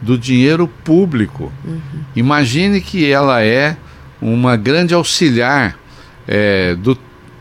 [0.03, 1.53] do dinheiro público.
[1.65, 1.81] Uhum.
[2.17, 3.77] Imagine que ela é
[4.21, 5.79] uma grande auxiliar
[6.27, 6.99] é, do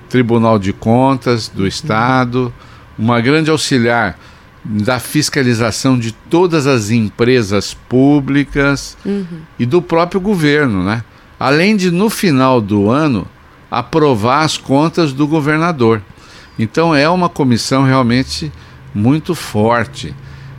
[0.07, 2.53] Tribunal de Contas do Estado,
[2.97, 4.17] uma grande auxiliar
[4.63, 9.25] da fiscalização de todas as empresas públicas uhum.
[9.57, 11.03] e do próprio governo, né?
[11.39, 13.27] Além de no final do ano
[13.69, 16.03] aprovar as contas do governador.
[16.57, 18.51] Então é uma comissão realmente
[18.93, 20.13] muito forte.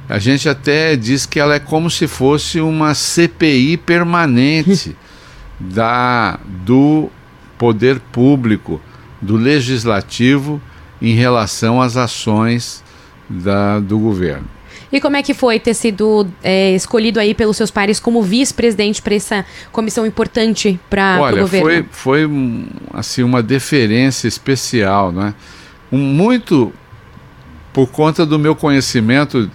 [0.08, 4.96] A gente até diz que ela é como se fosse uma CPI permanente
[5.60, 7.10] da do
[7.58, 8.80] poder público
[9.20, 10.62] do legislativo
[11.02, 12.82] em relação às ações
[13.28, 14.46] da, do governo.
[14.90, 19.02] E como é que foi ter sido é, escolhido aí pelos seus pares como vice-presidente
[19.02, 21.66] para essa comissão importante para o governo?
[21.66, 25.34] Olha, foi, foi assim, uma deferência especial, né?
[25.90, 26.72] Muito
[27.72, 29.50] por conta do meu conhecimento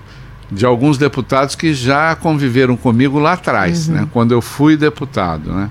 [0.51, 3.95] de alguns deputados que já conviveram comigo lá atrás, uhum.
[3.95, 5.51] né, quando eu fui deputado.
[5.51, 5.69] Né?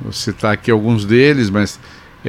[0.00, 1.78] Vou citar aqui alguns deles, mas.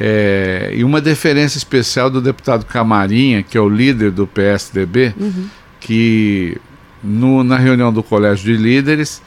[0.00, 5.46] É, e uma deferência especial do deputado Camarinha, que é o líder do PSDB, uhum.
[5.80, 6.56] que
[7.02, 9.20] no, na reunião do Colégio de Líderes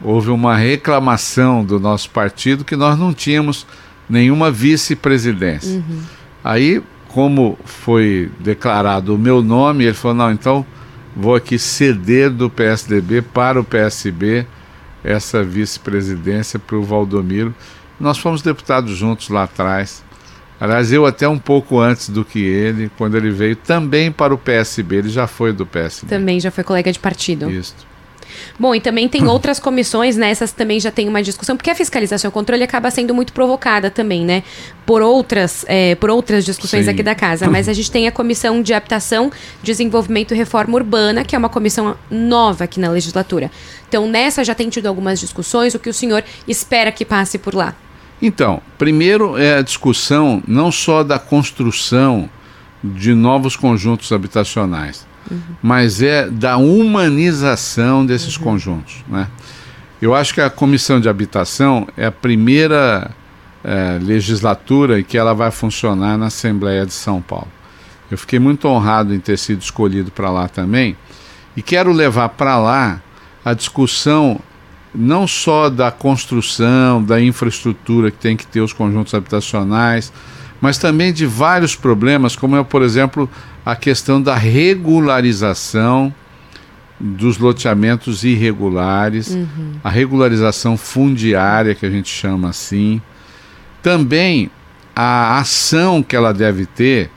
[0.00, 3.66] houve uma reclamação do nosso partido que nós não tínhamos
[4.08, 5.78] nenhuma vice-presidência.
[5.78, 6.00] Uhum.
[6.44, 6.82] Aí,
[7.14, 10.66] como foi declarado o meu nome, ele falou: não, então
[11.14, 14.44] vou aqui ceder do PSDB para o PSB
[15.04, 17.54] essa vice-presidência para o Valdomiro.
[18.00, 20.02] Nós fomos deputados juntos lá atrás.
[20.58, 24.38] Aliás, eu até um pouco antes do que ele, quando ele veio também para o
[24.38, 26.08] PSB, ele já foi do PSB.
[26.08, 27.48] Também já foi colega de partido.
[27.48, 27.76] Isso.
[28.58, 30.30] Bom, e também tem outras comissões, né?
[30.30, 33.32] Essas também já tem uma discussão, porque a fiscalização e o controle acaba sendo muito
[33.32, 34.42] provocada também, né?
[34.86, 36.90] Por outras, é, por outras discussões Sim.
[36.90, 37.48] aqui da casa.
[37.48, 39.30] Mas a gente tem a Comissão de Habitação,
[39.62, 43.50] Desenvolvimento e Reforma Urbana, que é uma comissão nova aqui na legislatura.
[43.88, 47.54] Então, nessa já tem tido algumas discussões, o que o senhor espera que passe por
[47.54, 47.74] lá?
[48.20, 52.28] Então, primeiro é a discussão não só da construção
[52.82, 55.38] de novos conjuntos habitacionais, uhum.
[55.62, 58.44] mas é da humanização desses uhum.
[58.44, 59.04] conjuntos.
[59.08, 59.28] Né?
[60.00, 63.10] Eu acho que a Comissão de Habitação é a primeira
[63.62, 67.48] é, legislatura em que ela vai funcionar na Assembleia de São Paulo.
[68.10, 70.96] Eu fiquei muito honrado em ter sido escolhido para lá também
[71.56, 73.00] e quero levar para lá
[73.44, 74.40] a discussão
[74.94, 80.12] não só da construção, da infraestrutura que tem que ter os conjuntos habitacionais,
[80.60, 83.28] mas também de vários problemas, como é, por exemplo,
[83.64, 86.14] a questão da regularização
[87.00, 89.72] dos loteamentos irregulares, uhum.
[89.82, 93.00] a regularização fundiária, que a gente chama assim.
[93.82, 94.50] Também
[94.94, 97.10] a ação que ela deve ter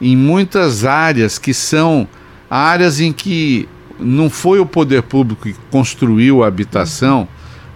[0.00, 2.08] em muitas áreas que são
[2.50, 3.68] áreas em que
[3.98, 7.28] não foi o poder público que construiu a habitação, uhum.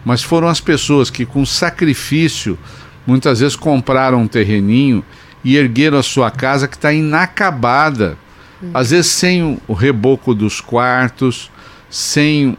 [0.05, 2.59] mas foram as pessoas que, com sacrifício,
[3.07, 5.05] muitas vezes compraram um terreninho
[5.47, 8.19] e ergueram a sua casa que está inacabada.
[8.75, 11.53] Às vezes sem o reboco dos quartos,
[11.89, 12.59] sem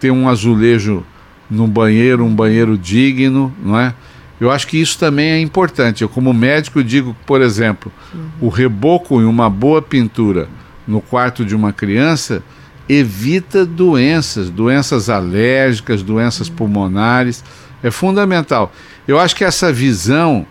[0.00, 1.06] ter um azulejo
[1.48, 3.94] no banheiro, um banheiro digno, não é?
[4.40, 6.02] Eu acho que isso também é importante.
[6.02, 8.28] Eu, como médico, digo por exemplo, uhum.
[8.40, 10.48] o reboco em uma boa pintura
[10.88, 12.42] no quarto de uma criança
[12.88, 16.56] evita doenças, doenças alérgicas, doenças uhum.
[16.56, 17.44] pulmonares.
[17.80, 18.72] É fundamental.
[19.06, 20.44] Eu acho que essa visão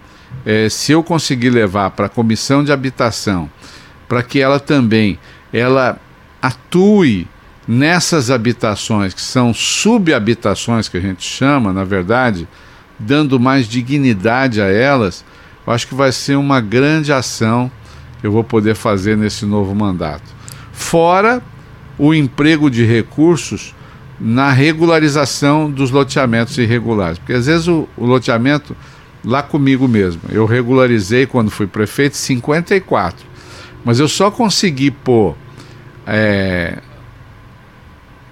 [0.45, 3.49] é, se eu conseguir levar para a comissão de habitação,
[4.07, 5.19] para que ela também
[5.51, 5.97] ela
[6.41, 7.27] atue
[7.67, 12.47] nessas habitações que são subhabitações que a gente chama, na verdade,
[12.99, 15.23] dando mais dignidade a elas,
[15.65, 17.71] eu acho que vai ser uma grande ação
[18.19, 20.23] que eu vou poder fazer nesse novo mandato.
[20.71, 21.41] Fora
[21.97, 23.73] o emprego de recursos
[24.19, 28.75] na regularização dos loteamentos irregulares, porque às vezes o, o loteamento
[29.23, 30.21] lá comigo mesmo.
[30.29, 33.25] Eu regularizei quando fui prefeito 54.
[33.85, 35.35] Mas eu só consegui pôr
[36.05, 36.79] é,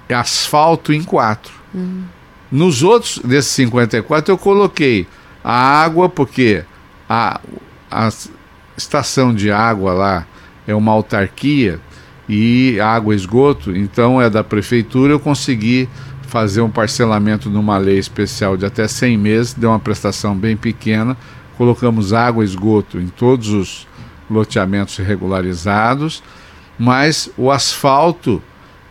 [0.10, 1.54] asfalto em quatro.
[1.74, 2.04] Uhum.
[2.52, 5.08] Nos outros desses 54 eu coloquei
[5.44, 6.64] a água, porque
[7.10, 7.40] a,
[7.90, 8.10] a
[8.78, 10.28] estação de água lá
[10.68, 11.80] é uma autarquia
[12.28, 15.90] e água esgoto, então é da prefeitura, eu consegui
[16.32, 21.18] fazer um parcelamento numa lei especial de até 100 meses, deu uma prestação bem pequena,
[21.58, 23.86] colocamos água e esgoto em todos os
[24.30, 26.24] loteamentos regularizados,
[26.80, 28.42] mas o asfalto,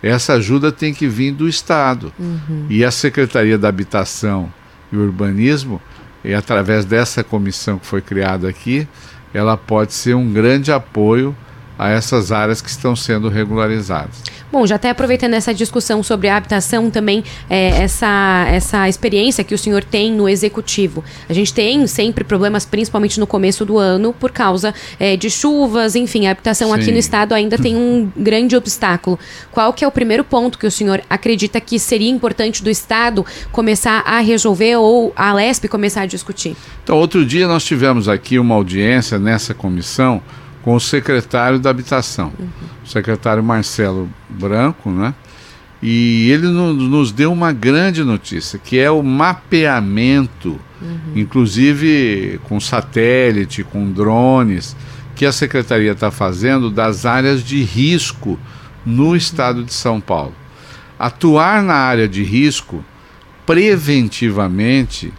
[0.03, 2.12] essa ajuda tem que vir do Estado.
[2.18, 2.66] Uhum.
[2.68, 4.53] E a Secretaria da Habitação
[4.93, 5.80] e Urbanismo,
[6.22, 8.86] e através dessa comissão que foi criada aqui,
[9.32, 11.34] ela pode ser um grande apoio
[11.80, 14.22] a essas áreas que estão sendo regularizadas.
[14.52, 19.54] Bom, já até aproveitando essa discussão sobre a habitação, também é, essa, essa experiência que
[19.54, 21.02] o senhor tem no executivo.
[21.26, 25.96] A gente tem sempre problemas, principalmente no começo do ano, por causa é, de chuvas,
[25.96, 26.74] enfim, a habitação Sim.
[26.74, 29.18] aqui no estado ainda tem um grande obstáculo.
[29.50, 33.24] Qual que é o primeiro ponto que o senhor acredita que seria importante do estado
[33.52, 36.54] começar a resolver ou a Lesp começar a discutir?
[36.84, 40.20] Então, outro dia nós tivemos aqui uma audiência nessa comissão
[40.62, 42.48] com o secretário da Habitação, uhum.
[42.84, 45.14] o secretário Marcelo Branco, né?
[45.82, 51.12] E ele no, nos deu uma grande notícia, que é o mapeamento, uhum.
[51.16, 54.76] inclusive com satélite, com drones,
[55.16, 58.38] que a secretaria está fazendo das áreas de risco
[58.84, 60.34] no estado de São Paulo.
[60.98, 62.84] Atuar na área de risco
[63.46, 65.12] preventivamente,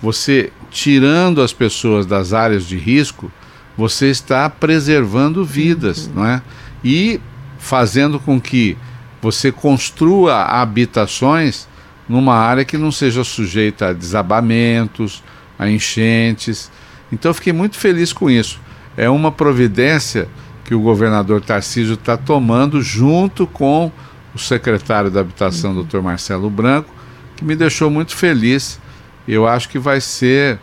[0.00, 3.30] você tirando as pessoas das áreas de risco,
[3.76, 6.12] você está preservando vidas, uhum.
[6.16, 6.42] não é?
[6.84, 7.20] E
[7.58, 8.76] fazendo com que
[9.20, 11.66] você construa habitações
[12.08, 15.22] numa área que não seja sujeita a desabamentos,
[15.58, 16.70] a enchentes.
[17.10, 18.60] Então eu fiquei muito feliz com isso.
[18.96, 20.28] É uma providência
[20.64, 23.90] que o governador Tarcísio está tomando junto com
[24.34, 25.84] o secretário da Habitação, uhum.
[25.84, 26.00] Dr.
[26.00, 26.92] Marcelo Branco,
[27.36, 28.80] que me deixou muito feliz.
[29.26, 30.58] Eu acho que vai ser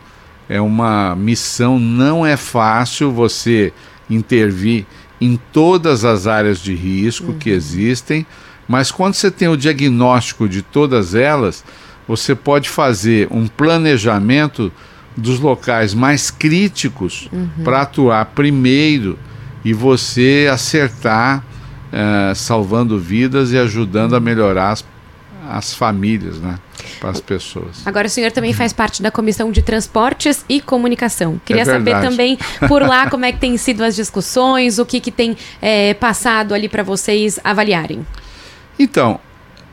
[0.52, 3.72] é uma missão, não é fácil você
[4.10, 4.84] intervir
[5.18, 7.38] em todas as áreas de risco uhum.
[7.38, 8.26] que existem,
[8.68, 11.64] mas quando você tem o diagnóstico de todas elas,
[12.06, 14.70] você pode fazer um planejamento
[15.16, 17.64] dos locais mais críticos uhum.
[17.64, 19.18] para atuar primeiro
[19.64, 21.42] e você acertar,
[21.92, 24.84] uh, salvando vidas e ajudando a melhorar as,
[25.48, 26.58] as famílias, né?
[27.10, 27.86] As pessoas.
[27.86, 31.40] Agora, o senhor também faz parte da Comissão de Transportes e Comunicação.
[31.44, 32.38] Queria é saber também
[32.68, 36.54] por lá como é que tem sido as discussões, o que, que tem é, passado
[36.54, 38.06] ali para vocês avaliarem.
[38.78, 39.20] Então,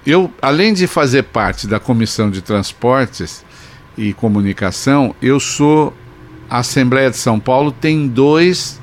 [0.06, 3.44] eu, além de fazer parte da Comissão de Transportes
[3.98, 5.94] e Comunicação, eu sou.
[6.50, 8.82] A Assembleia de São Paulo tem dois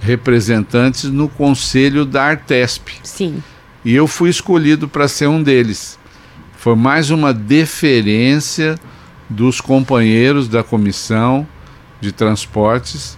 [0.00, 2.90] representantes no conselho da Artesp.
[3.02, 3.42] Sim.
[3.84, 5.97] E eu fui escolhido para ser um deles.
[6.58, 8.74] Foi mais uma deferência
[9.30, 11.46] dos companheiros da comissão
[12.00, 13.16] de transportes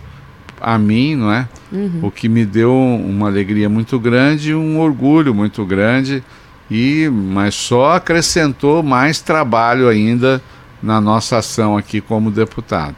[0.61, 1.49] a mim, não é?
[1.73, 2.01] Uhum.
[2.03, 6.23] O que me deu uma alegria muito grande, um orgulho muito grande
[6.71, 10.43] e mas só acrescentou mais trabalho ainda
[10.83, 12.97] na nossa ação aqui como deputado.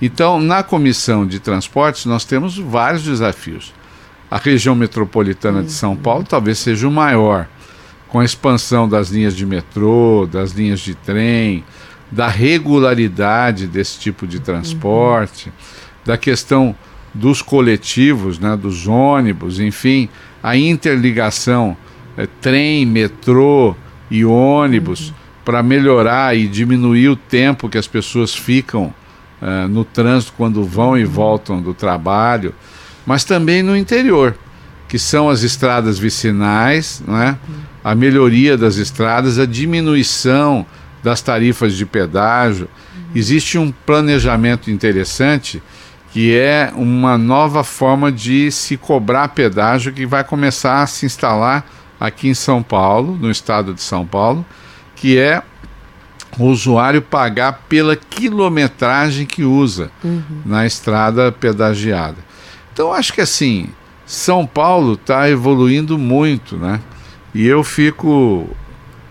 [0.00, 3.74] Então, na comissão de transportes, nós temos vários desafios.
[4.30, 7.46] A região metropolitana de São Paulo talvez seja o maior,
[8.08, 11.64] com a expansão das linhas de metrô, das linhas de trem,
[12.10, 15.52] da regularidade desse tipo de transporte,
[16.04, 16.74] da questão
[17.12, 20.08] dos coletivos, né, dos ônibus, enfim,
[20.42, 21.76] a interligação
[22.16, 23.74] é, trem, metrô
[24.10, 25.14] e ônibus uhum.
[25.44, 28.94] para melhorar e diminuir o tempo que as pessoas ficam
[29.42, 32.54] uh, no trânsito quando vão e voltam do trabalho,
[33.04, 34.36] mas também no interior,
[34.88, 37.36] que são as estradas vicinais, né?
[37.86, 40.66] A melhoria das estradas, a diminuição
[41.04, 42.68] das tarifas de pedágio.
[43.14, 45.62] Existe um planejamento interessante
[46.10, 51.64] que é uma nova forma de se cobrar pedágio que vai começar a se instalar
[52.00, 54.44] aqui em São Paulo, no estado de São Paulo,
[54.96, 55.40] que é
[56.36, 60.42] o usuário pagar pela quilometragem que usa uhum.
[60.44, 62.16] na estrada pedagiada.
[62.72, 63.68] Então acho que assim,
[64.04, 66.80] São Paulo está evoluindo muito, né?
[67.36, 68.48] E eu fico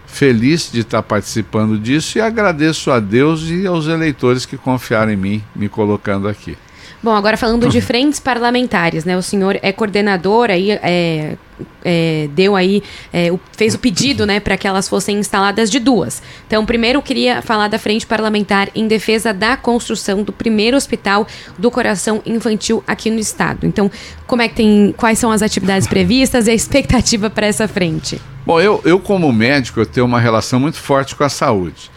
[0.07, 5.15] feliz de estar participando disso e agradeço a Deus e aos eleitores que confiaram em
[5.15, 6.57] mim, me colocando aqui.
[7.05, 9.15] Bom, agora falando de frentes parlamentares, né?
[9.15, 11.37] O senhor é coordenador aí, é,
[11.83, 12.81] é, deu aí,
[13.13, 16.23] é, o, fez o pedido, né, para que elas fossem instaladas de duas.
[16.47, 21.27] Então, primeiro eu queria falar da frente parlamentar em defesa da construção do primeiro hospital
[21.59, 23.67] do coração infantil aqui no estado.
[23.67, 23.91] Então,
[24.25, 28.19] como é que tem, quais são as atividades previstas e a expectativa para essa frente?
[28.43, 31.91] Bom, eu, eu como médico eu tenho uma relação muito forte com a saúde.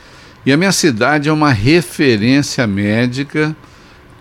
[0.45, 3.57] E a minha cidade é uma referência médica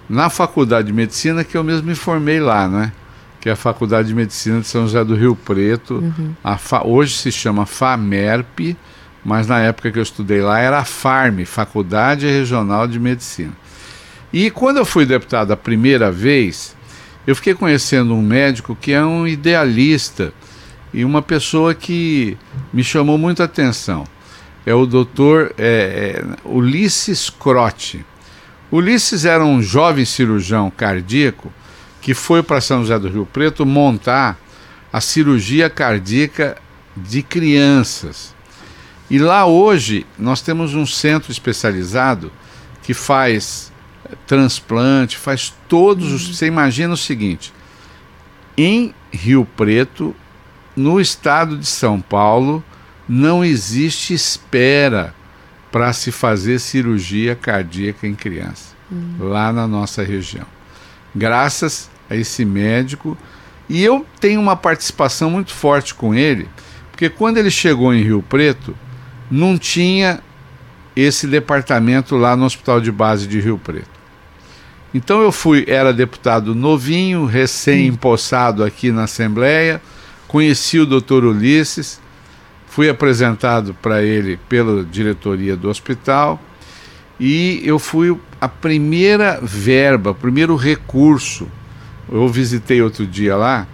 [0.10, 2.92] na faculdade de medicina que eu mesmo me formei lá, né?
[3.40, 5.96] Que é a Faculdade de Medicina de São José do Rio Preto.
[5.96, 6.58] Uhum.
[6.58, 8.76] Fa, hoje se chama FAMERP,
[9.24, 13.54] mas na época que eu estudei lá era a FARM, Faculdade Regional de Medicina.
[14.34, 16.76] E quando eu fui deputado a primeira vez,
[17.26, 20.34] eu fiquei conhecendo um médico que é um idealista
[20.94, 22.38] e uma pessoa que
[22.74, 24.06] me chamou muita atenção.
[24.66, 28.06] É o doutor é, é, Ulisses Croce.
[28.72, 31.52] Ulisses era um jovem cirurgião cardíaco
[32.02, 34.38] que foi para São José do Rio Preto montar
[34.92, 36.58] a cirurgia cardíaca
[36.96, 38.36] de crianças.
[39.10, 42.32] E lá hoje nós temos um centro especializado
[42.84, 43.72] que faz
[44.06, 46.28] eh, transplante, faz todos os.
[46.28, 47.54] Você imagina o seguinte:
[48.58, 50.16] em Rio Preto,
[50.76, 52.64] no estado de São Paulo,
[53.08, 55.16] não existe espera
[55.72, 59.16] para se fazer cirurgia cardíaca em criança, hum.
[59.20, 60.46] lá na nossa região.
[61.16, 63.18] Graças a esse médico.
[63.70, 66.48] E eu tenho uma participação muito forte com ele,
[66.92, 68.76] porque quando ele chegou em Rio Preto,
[69.30, 70.22] não tinha
[70.96, 73.98] esse departamento lá no Hospital de Base de Rio Preto.
[74.94, 79.82] Então eu fui, era deputado novinho, recém-empossado aqui na Assembleia,
[80.28, 82.00] conheci o doutor Ulisses,
[82.78, 86.40] Fui apresentado para ele pela diretoria do hospital
[87.20, 91.48] e eu fui a primeira verba, o primeiro recurso.
[92.08, 93.66] Eu visitei outro dia lá,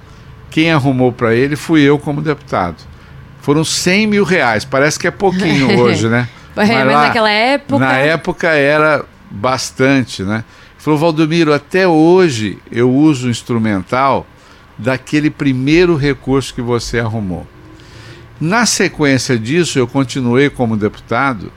[0.49, 2.77] quem arrumou para ele fui eu como deputado.
[3.41, 6.29] Foram 100 mil reais, parece que é pouquinho hoje, né?
[6.55, 7.79] mas, mas lá, naquela época.
[7.85, 10.45] Na época era bastante, né?
[10.77, 14.25] Falou, Valdomiro, até hoje eu uso o instrumental
[14.77, 17.45] daquele primeiro recurso que você arrumou.
[18.43, 21.49] Na sequência disso, eu continuei como deputado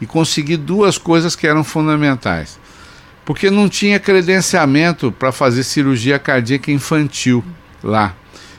[0.00, 2.58] e consegui duas coisas que eram fundamentais.
[3.24, 7.44] Porque não tinha credenciamento para fazer cirurgia cardíaca infantil
[7.80, 8.16] lá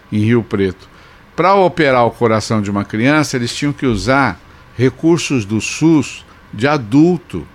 [0.09, 0.87] em Rio Preto.
[1.35, 4.39] Para operar o coração de uma criança, eles tinham que usar
[4.77, 6.23] recursos do SUS
[6.53, 7.45] de adulto.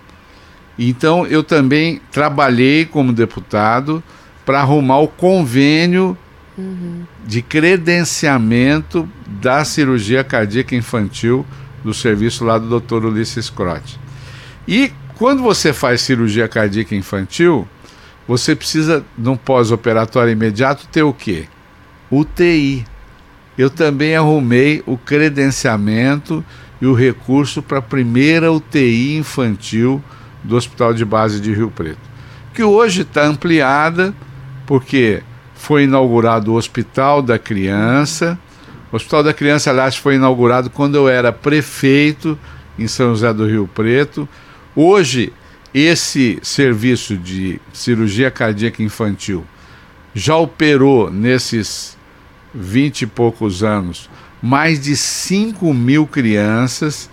[0.77, 4.03] Então eu também trabalhei como deputado
[4.45, 6.15] para arrumar o convênio
[7.25, 11.45] de credenciamento da cirurgia cardíaca infantil
[11.83, 13.05] do serviço lá do Dr.
[13.05, 13.99] Ulisses Crote.
[14.67, 17.67] E quando você faz cirurgia cardíaca infantil,
[18.27, 21.47] você precisa, num pós-operatório imediato, ter o quê?
[22.11, 22.85] UTI.
[23.57, 26.45] Eu também arrumei o credenciamento
[26.81, 30.01] e o recurso para a primeira UTI infantil
[30.43, 31.99] do Hospital de Base de Rio Preto,
[32.53, 34.13] que hoje está ampliada,
[34.65, 35.21] porque
[35.59, 38.39] foi inaugurado o Hospital da Criança.
[38.91, 42.39] O Hospital da Criança, aliás, foi inaugurado quando eu era prefeito
[42.79, 44.27] em São José do Rio Preto.
[44.73, 45.33] Hoje,
[45.73, 49.45] esse serviço de cirurgia cardíaca infantil
[50.15, 51.97] já operou nesses
[52.55, 54.09] vinte e poucos anos
[54.41, 57.09] mais de 5 mil crianças,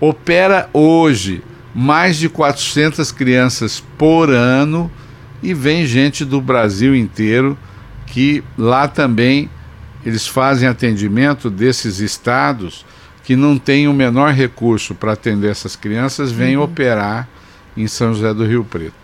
[0.00, 1.40] opera hoje
[1.72, 4.90] mais de 400 crianças por ano
[5.40, 7.56] e vem gente do Brasil inteiro
[8.14, 9.50] que lá também
[10.06, 12.86] eles fazem atendimento desses estados
[13.24, 16.62] que não têm o menor recurso para atender essas crianças, vêm uhum.
[16.62, 17.28] operar
[17.76, 18.94] em São José do Rio Preto.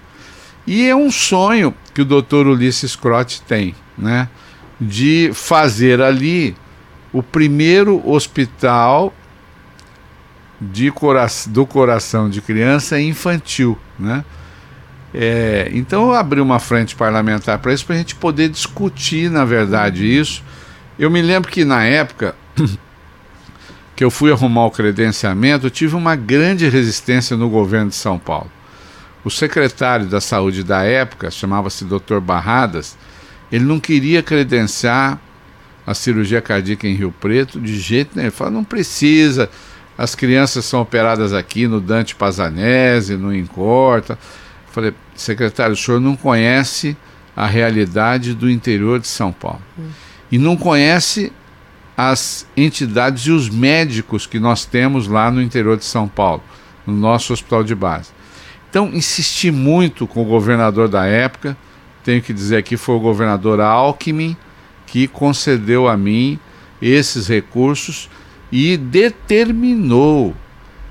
[0.65, 4.29] E é um sonho que o doutor Ulisses Crote tem, né?
[4.81, 6.55] De fazer ali
[7.13, 9.13] o primeiro hospital
[10.61, 14.25] de cora do coração de criança infantil, né?
[15.13, 19.45] É, então eu abri uma frente parlamentar para isso, para a gente poder discutir, na
[19.45, 20.43] verdade, isso.
[20.99, 22.35] Eu me lembro que na época
[23.97, 28.19] que eu fui arrumar o credenciamento, eu tive uma grande resistência no governo de São
[28.19, 28.51] Paulo.
[29.25, 32.21] O secretário da saúde da época, chamava-se Dr.
[32.21, 32.97] Barradas,
[33.53, 35.21] ele não queria credenciar
[35.87, 38.29] a cirurgia cardíaca em Rio Preto de jeito nenhum.
[38.29, 39.51] Ele falou, não precisa,
[39.99, 44.19] as crianças são operadas aqui no Dante Pazanese, no Incorta.
[44.71, 46.97] Falei, secretário, o senhor não conhece
[47.37, 49.63] a realidade do interior de São Paulo.
[50.31, 51.33] E não conhece
[51.97, 56.43] as entidades e os médicos que nós temos lá no interior de São Paulo,
[56.87, 58.11] no nosso hospital de base.
[58.69, 61.57] Então, insisti muito com o governador da época,
[62.05, 64.37] tenho que dizer aqui, foi o governador Alckmin
[64.87, 66.39] que concedeu a mim
[66.81, 68.09] esses recursos
[68.51, 70.35] e determinou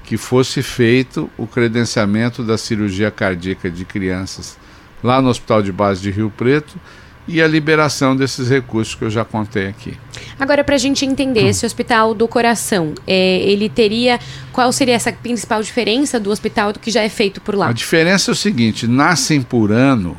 [0.09, 4.57] que fosse feito o credenciamento da cirurgia cardíaca de crianças
[5.03, 6.79] lá no Hospital de Base de Rio Preto
[7.27, 9.95] e a liberação desses recursos que eu já contei aqui.
[10.39, 14.19] Agora, para a gente entender, esse hospital do coração, é, ele teria.
[14.51, 17.67] Qual seria essa principal diferença do hospital do que já é feito por lá?
[17.67, 20.17] A diferença é o seguinte: nascem por ano,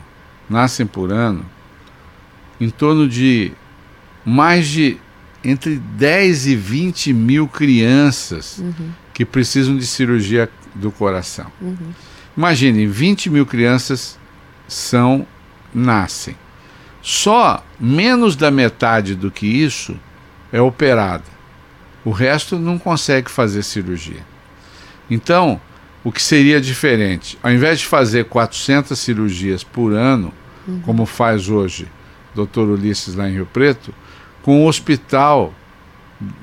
[0.48, 1.44] nascem por ano,
[2.60, 3.50] em torno de
[4.24, 4.98] mais de
[5.42, 11.52] entre 10 e 20 mil crianças uhum que precisam de cirurgia do coração.
[11.60, 11.92] Uhum.
[12.34, 14.18] Imagine, 20 mil crianças
[14.66, 15.26] são
[15.74, 16.34] nascem.
[17.02, 19.94] Só menos da metade do que isso
[20.50, 21.26] é operada.
[22.02, 24.24] O resto não consegue fazer cirurgia.
[25.10, 25.60] Então,
[26.02, 27.38] o que seria diferente?
[27.42, 30.32] Ao invés de fazer 400 cirurgias por ano,
[30.66, 30.80] uhum.
[30.80, 31.86] como faz hoje
[32.34, 32.60] o Dr.
[32.60, 33.92] Ulisses lá em Rio Preto,
[34.40, 35.54] com o hospital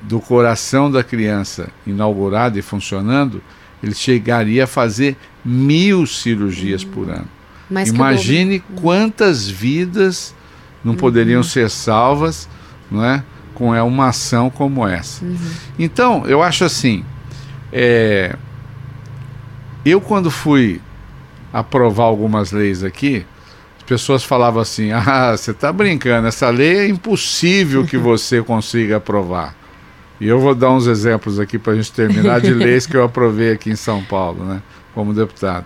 [0.02, 3.40] do coração da criança inaugurado e funcionando,
[3.82, 6.90] ele chegaria a fazer mil cirurgias hum.
[6.92, 7.28] por ano.
[7.70, 10.34] Mas Imagine quantas vidas
[10.82, 10.98] não uhum.
[10.98, 12.48] poderiam ser salvas,
[12.90, 13.22] não é,
[13.54, 15.24] com uma ação como essa.
[15.24, 15.36] Uhum.
[15.78, 17.04] Então, eu acho assim,
[17.72, 18.36] é,
[19.84, 20.80] eu quando fui
[21.52, 23.26] aprovar algumas leis aqui,
[23.76, 28.96] as pessoas falavam assim: ah, você está brincando, essa lei é impossível que você consiga
[28.96, 29.54] aprovar.
[30.20, 33.04] E eu vou dar uns exemplos aqui para a gente terminar de leis que eu
[33.04, 34.62] aprovei aqui em São Paulo, né,
[34.94, 35.64] como deputado.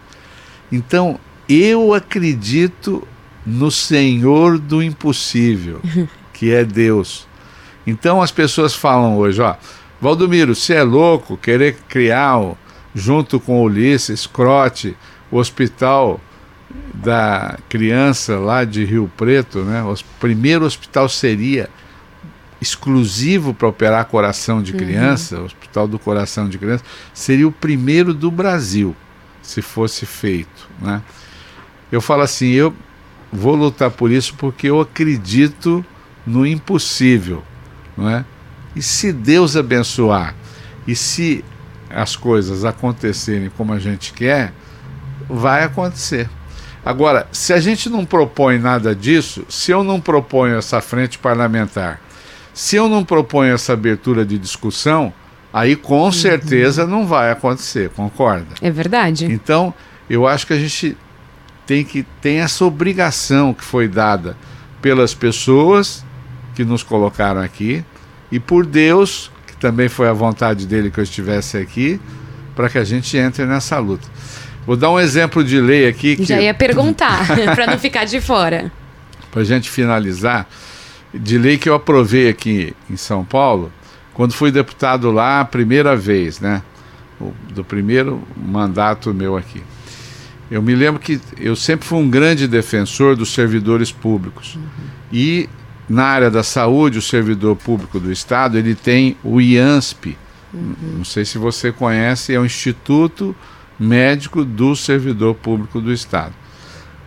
[0.70, 3.07] Então, eu acredito
[3.46, 5.80] no Senhor do impossível,
[6.32, 7.26] que é Deus.
[7.86, 9.57] Então as pessoas falam hoje, ó,
[10.00, 12.40] Valdomiro, você é louco querer criar,
[12.94, 14.96] junto com Ulisses, Crote,
[15.30, 16.20] o hospital
[16.94, 19.82] da criança lá de Rio Preto, né?
[19.82, 21.68] O primeiro hospital seria
[22.62, 25.44] exclusivo para operar coração de criança, uhum.
[25.44, 28.94] Hospital do Coração de Criança, seria o primeiro do Brasil,
[29.42, 30.70] se fosse feito.
[30.80, 31.02] Né?
[31.90, 32.72] Eu falo assim, eu
[33.32, 35.84] vou lutar por isso porque eu acredito
[36.24, 37.42] no impossível.
[37.96, 38.24] Não é?
[38.76, 40.34] E se Deus abençoar,
[40.86, 41.44] e se
[41.90, 44.52] as coisas acontecerem como a gente quer,
[45.28, 46.30] vai acontecer.
[46.84, 52.00] Agora, se a gente não propõe nada disso, se eu não proponho essa frente parlamentar,
[52.55, 55.12] se eu não proponho essa abertura de discussão,
[55.53, 56.12] aí com uhum.
[56.12, 58.55] certeza não vai acontecer, concorda?
[58.61, 59.26] É verdade.
[59.26, 59.72] Então,
[60.09, 60.96] eu acho que a gente
[61.66, 64.36] tem que tem essa obrigação que foi dada
[64.80, 66.05] pelas pessoas
[66.55, 67.84] que nos colocaram aqui
[68.30, 72.00] e por Deus, que também foi a vontade dele que eu estivesse aqui,
[72.57, 74.09] para que a gente entre nessa luta.
[74.66, 76.16] Vou dar um exemplo de lei aqui.
[76.16, 76.24] Que...
[76.24, 78.72] Já ia perguntar, para não ficar de fora.
[79.30, 80.48] Para a gente finalizar,
[81.12, 83.72] de lei que eu aprovei aqui em São Paulo,
[84.14, 86.62] quando fui deputado lá a primeira vez, né?
[87.54, 89.62] Do primeiro mandato meu aqui.
[90.50, 94.56] Eu me lembro que eu sempre fui um grande defensor dos servidores públicos.
[94.56, 94.62] Uhum.
[95.12, 95.48] E
[95.88, 100.16] na área da saúde, o servidor público do Estado, ele tem o IANSP.
[100.52, 100.74] Uhum.
[100.98, 103.34] Não sei se você conhece, é o Instituto
[103.78, 106.34] médico do servidor público do Estado.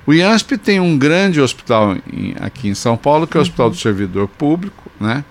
[0.07, 3.69] O IANSP tem um grande hospital em, aqui em São Paulo, que é o Hospital
[3.71, 5.23] do Servidor Público, né?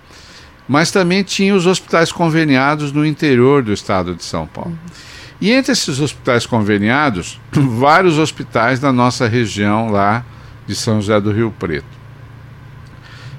[0.67, 4.77] mas também tinha os hospitais conveniados no interior do estado de São Paulo.
[5.39, 10.25] E entre esses hospitais conveniados, vários hospitais da nossa região lá
[10.65, 11.85] de São José do Rio Preto.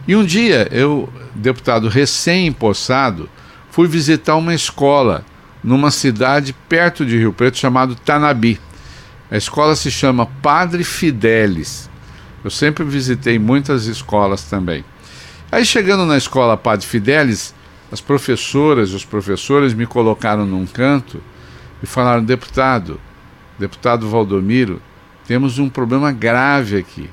[0.06, 3.28] E um dia, eu, deputado recém-empossado,
[3.70, 5.24] fui visitar uma escola
[5.64, 8.60] numa cidade perto de Rio Preto chamado Tanabi.
[9.30, 11.90] A escola se chama Padre Fidelis.
[12.44, 14.84] Eu sempre visitei muitas escolas também.
[15.50, 17.52] Aí chegando na escola Padre Fidelis,
[17.90, 21.20] as professoras e os professores me colocaram num canto
[21.82, 23.00] e falaram: deputado,
[23.58, 24.80] deputado Valdomiro,
[25.26, 27.10] temos um problema grave aqui.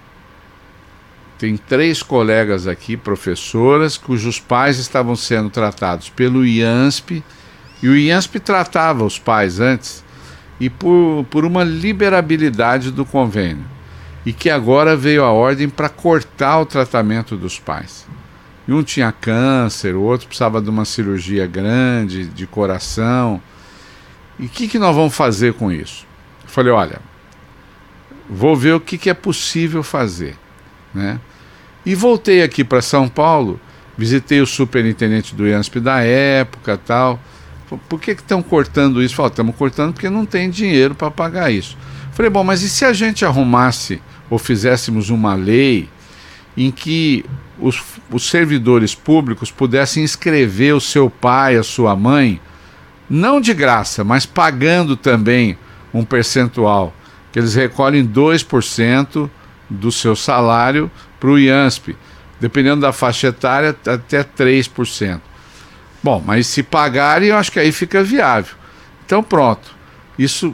[1.39, 7.23] Tem três colegas aqui, professoras, cujos pais estavam sendo tratados pelo IANSP
[7.81, 10.02] e o IANSP tratava os pais antes
[10.63, 13.65] e por, por uma liberabilidade do convênio.
[14.25, 18.07] E que agora veio a ordem para cortar o tratamento dos pais.
[18.65, 23.41] E um tinha câncer, o outro precisava de uma cirurgia grande, de coração.
[24.39, 26.07] E o que, que nós vamos fazer com isso?
[26.43, 27.01] Eu falei, olha,
[28.29, 30.37] vou ver o que, que é possível fazer.
[30.93, 31.19] Né?
[31.85, 33.59] E voltei aqui para São Paulo,
[33.97, 37.19] visitei o superintendente do IANSP da época tal
[37.89, 39.15] por que estão cortando isso?
[39.15, 41.77] Falei, estamos cortando porque não tem dinheiro para pagar isso.
[42.13, 45.89] Falei, bom, mas e se a gente arrumasse ou fizéssemos uma lei
[46.55, 47.25] em que
[47.59, 52.39] os, os servidores públicos pudessem inscrever o seu pai, a sua mãe,
[53.09, 55.57] não de graça, mas pagando também
[55.93, 56.93] um percentual,
[57.31, 59.29] que eles recolhem 2%
[59.69, 61.95] do seu salário para o IANSP,
[62.39, 65.21] dependendo da faixa etária, até 3%.
[66.03, 68.55] Bom, mas se pagarem, eu acho que aí fica viável.
[69.05, 69.73] Então pronto.
[70.19, 70.53] Isso,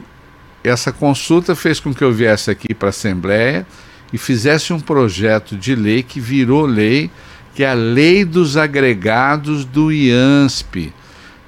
[0.62, 3.66] essa consulta fez com que eu viesse aqui para a Assembleia
[4.12, 7.10] e fizesse um projeto de lei que virou lei,
[7.54, 10.92] que é a Lei dos Agregados do IANSP,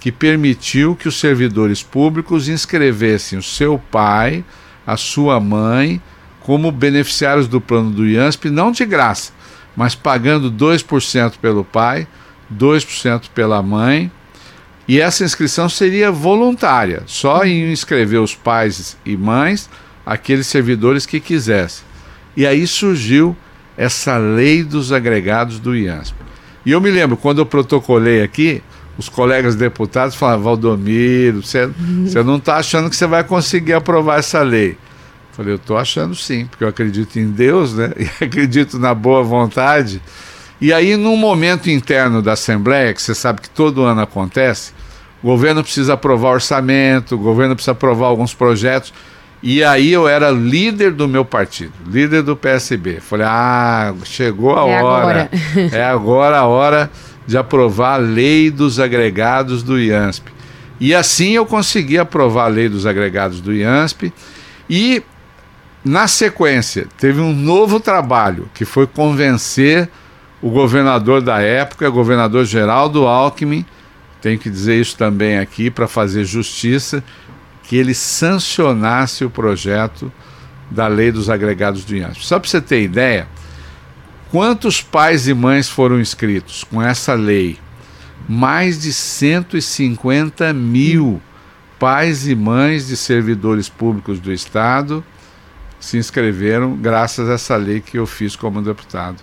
[0.01, 4.45] que permitiu que os servidores públicos inscrevessem o seu pai,
[4.85, 6.03] a sua mãe,
[6.41, 9.33] como beneficiários do plano do IANSP, não de graça,
[9.77, 12.09] mas pagando 2% pelo pai,
[12.53, 14.11] 2% pela mãe.
[14.87, 19.71] E essa inscrição seria voluntária, só em inscrever os pais e mães,
[20.05, 21.85] aqueles servidores que quisessem.
[22.37, 23.37] E aí surgiu
[23.77, 26.17] essa lei dos agregados do IANSP.
[26.65, 28.63] E eu me lembro, quando eu protocolei aqui,
[28.97, 31.67] os colegas deputados falavam, Valdomiro, você,
[32.05, 34.73] você não está achando que você vai conseguir aprovar essa lei.
[34.73, 37.93] Eu falei, eu estou achando sim, porque eu acredito em Deus, né?
[37.99, 40.01] E acredito na boa vontade
[40.63, 44.73] e aí, num momento interno da Assembleia, que você sabe que todo ano acontece,
[45.21, 48.95] o governo precisa aprovar orçamento, o governo precisa aprovar alguns projetos.
[49.43, 53.01] E aí eu era líder do meu partido, líder do PSB.
[53.01, 55.23] Falei, ah, chegou a é hora.
[55.23, 55.31] Agora.
[55.77, 56.89] é agora a hora
[57.27, 60.31] de aprovar a lei dos agregados do IANSP.
[60.79, 64.13] E assim eu consegui aprovar a lei dos agregados do IANSP.
[64.71, 65.03] E,
[65.85, 69.91] na sequência, teve um novo trabalho, que foi convencer
[70.43, 73.65] o governador da época, governador Geraldo Alckmin,
[74.21, 77.03] tenho que dizer isso também aqui para fazer justiça,
[77.63, 80.13] que ele sancionasse o projeto
[80.71, 82.27] da lei dos agregados do IANSP.
[82.27, 83.27] Só para você ter ideia,
[84.33, 87.59] Quantos pais e mães foram inscritos com essa lei?
[88.27, 91.21] Mais de 150 mil
[91.79, 95.05] pais e mães de servidores públicos do Estado
[95.79, 99.23] se inscreveram graças a essa lei que eu fiz como deputado.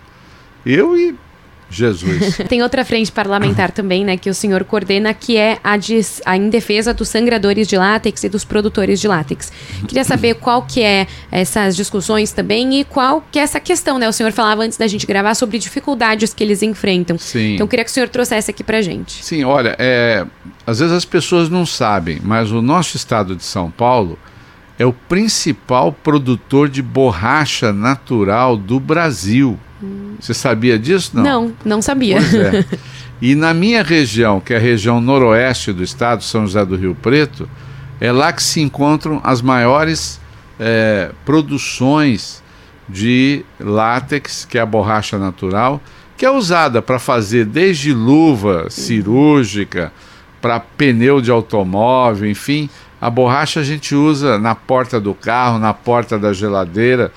[0.69, 1.15] Eu e
[1.67, 2.37] Jesus.
[2.47, 6.37] Tem outra frente parlamentar também, né, que o senhor coordena, que é a, de, a
[6.37, 9.51] em defesa dos sangradores de látex e dos produtores de látex.
[9.87, 14.07] Queria saber qual que é essas discussões também e qual que é essa questão, né?
[14.07, 17.17] O senhor falava antes da gente gravar sobre dificuldades que eles enfrentam.
[17.17, 17.55] Sim.
[17.55, 19.23] Então queria que o senhor trouxesse aqui pra gente.
[19.23, 20.25] Sim, olha, é,
[20.65, 24.17] às vezes as pessoas não sabem, mas o nosso estado de São Paulo
[24.77, 29.59] é o principal produtor de borracha natural do Brasil.
[30.19, 31.11] Você sabia disso?
[31.13, 32.17] Não, não, não sabia.
[32.17, 32.65] Pois é.
[33.21, 36.95] E na minha região, que é a região noroeste do estado, São José do Rio
[36.95, 37.49] Preto,
[37.99, 40.21] é lá que se encontram as maiores
[40.57, 42.41] é, produções
[42.87, 45.81] de látex, que é a borracha natural,
[46.17, 49.91] que é usada para fazer desde luva cirúrgica,
[50.41, 52.69] para pneu de automóvel, enfim.
[53.01, 57.11] A borracha a gente usa na porta do carro, na porta da geladeira,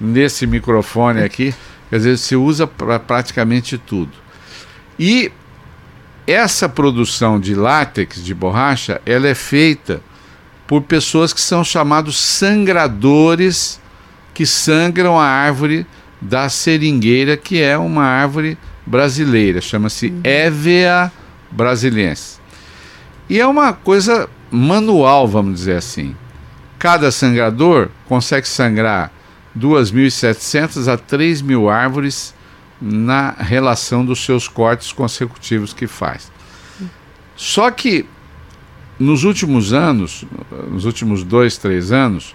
[0.00, 1.52] nesse microfone aqui.
[1.90, 4.12] Quer dizer, se usa para praticamente tudo.
[4.98, 5.32] E
[6.26, 10.02] essa produção de látex, de borracha, ela é feita
[10.66, 13.80] por pessoas que são chamados sangradores,
[14.34, 15.86] que sangram a árvore
[16.20, 20.20] da seringueira, que é uma árvore brasileira, chama-se uhum.
[20.24, 21.10] Évea
[21.50, 22.38] brasiliense.
[23.28, 26.14] E é uma coisa manual, vamos dizer assim.
[26.78, 29.12] Cada sangrador consegue sangrar
[29.58, 32.34] 2.700 a 3.000 árvores
[32.80, 36.30] na relação dos seus cortes consecutivos que faz.
[37.34, 38.06] Só que
[38.98, 40.24] nos últimos anos,
[40.70, 42.34] nos últimos dois, três anos,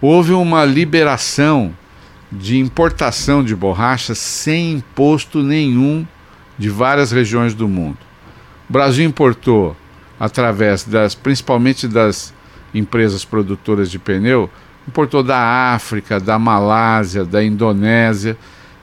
[0.00, 1.74] houve uma liberação
[2.30, 6.06] de importação de borracha sem imposto nenhum
[6.58, 7.98] de várias regiões do mundo.
[8.68, 9.76] O Brasil importou
[10.18, 12.32] através das, principalmente das
[12.74, 14.50] empresas produtoras de pneu,
[14.86, 18.36] importou da África, da Malásia, da Indonésia.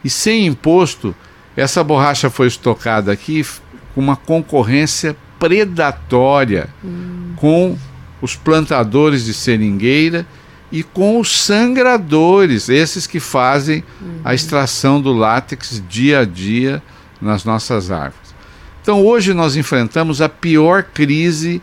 [0.03, 1.15] E sem imposto,
[1.55, 3.45] essa borracha foi estocada aqui
[3.93, 7.33] com uma concorrência predatória hum.
[7.35, 7.77] com
[8.21, 10.25] os plantadores de seringueira
[10.71, 14.21] e com os sangradores, esses que fazem uhum.
[14.25, 16.81] a extração do látex dia a dia
[17.21, 18.33] nas nossas árvores.
[18.81, 21.61] Então hoje nós enfrentamos a pior crise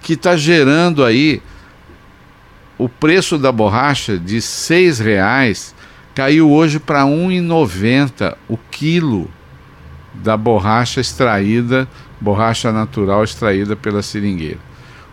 [0.00, 1.42] que está gerando aí
[2.78, 5.74] o preço da borracha de R$ reais
[6.14, 9.30] caiu hoje para R$ 1,90 o quilo
[10.14, 11.88] da borracha extraída,
[12.20, 14.58] borracha natural extraída pela seringueira.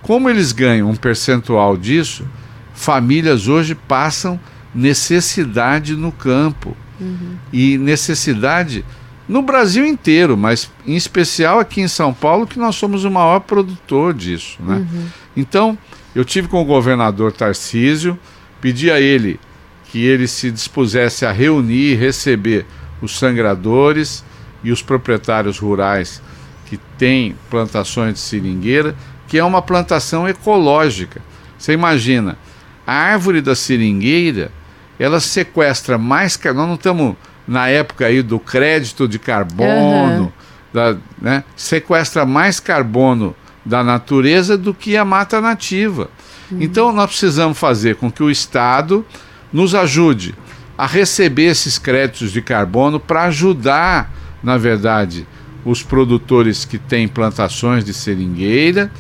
[0.02, 2.26] Como eles ganham um percentual disso,
[2.74, 4.40] famílias hoje passam
[4.74, 6.76] necessidade no campo.
[7.00, 7.38] Uhum.
[7.52, 8.84] E necessidade
[9.28, 13.40] no Brasil inteiro, mas em especial aqui em São Paulo, que nós somos o maior
[13.42, 14.58] produtor disso.
[14.60, 14.76] Né?
[14.78, 15.06] Uhum.
[15.38, 15.78] Então,
[16.20, 18.20] eu tive com o governador Tarcísio,
[18.60, 19.40] pedi a ele
[19.86, 22.66] que ele se dispusesse a reunir e receber
[23.02, 24.22] os sangradores
[24.62, 26.22] e os proprietários rurais
[26.66, 28.98] que têm plantações de seringueira,
[29.30, 31.22] que é uma plantação ecológica.
[31.58, 32.38] Você imagina,
[32.86, 34.52] a árvore da seringueira,
[35.00, 36.38] ela sequestra mais...
[36.44, 37.16] Nós não estamos
[37.48, 40.32] na época aí do crédito de carbono, uhum.
[40.74, 41.46] da, né?
[41.56, 43.34] sequestra mais carbono
[43.66, 46.10] da natureza do que a mata nativa.
[46.52, 46.62] Uhum.
[46.62, 49.06] Então nós precisamos fazer com que o Estado
[49.52, 50.36] nos ajude
[50.78, 55.28] a receber esses créditos de carbono para ajudar, na verdade,
[55.66, 58.92] os produtores que têm plantações de seringueira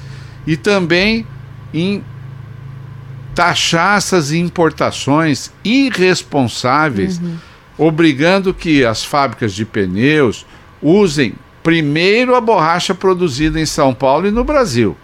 [0.46, 1.26] e também
[1.74, 2.04] em
[3.34, 7.38] taxar essas importações irresponsáveis, uhum.
[7.78, 10.46] obrigando que as fábricas de pneus
[10.82, 11.34] usem
[11.64, 14.96] primeiro a borracha produzida em São Paulo e no Brasil,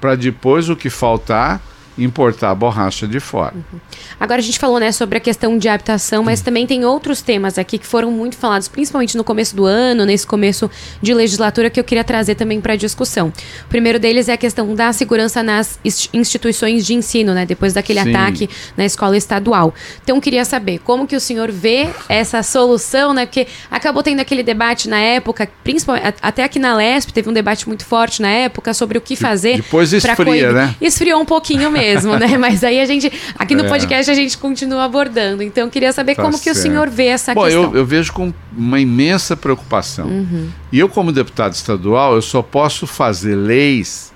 [0.00, 1.60] para depois o que faltar
[1.96, 3.54] importar a borracha de fora.
[3.54, 3.80] Uhum.
[4.18, 6.44] Agora a gente falou né, sobre a questão de habitação, mas uhum.
[6.44, 10.26] também tem outros temas aqui que foram muito falados, principalmente no começo do ano, nesse
[10.26, 10.70] começo
[11.00, 13.32] de legislatura, que eu queria trazer também para discussão.
[13.64, 15.78] O primeiro deles é a questão da segurança nas
[16.12, 18.10] instituições de ensino, né, depois daquele Sim.
[18.14, 19.72] ataque na escola estadual.
[20.02, 24.42] Então queria saber como que o senhor vê essa solução, né, porque acabou tendo aquele
[24.42, 28.74] debate na época, principalmente até aqui na Lesp teve um debate muito forte na época
[28.74, 29.56] sobre o que fazer.
[29.56, 30.74] Depois esfria, né?
[30.80, 32.36] Esfriou um pouquinho mesmo mesmo, né?
[32.38, 33.68] Mas aí a gente, aqui no é.
[33.68, 35.42] podcast, a gente continua abordando.
[35.42, 36.44] Então, eu queria saber tá como certo.
[36.44, 37.64] que o senhor vê essa Bom, questão.
[37.64, 40.06] Eu, eu vejo com uma imensa preocupação.
[40.06, 40.48] Uhum.
[40.72, 44.12] E eu, como deputado estadual, eu só posso fazer leis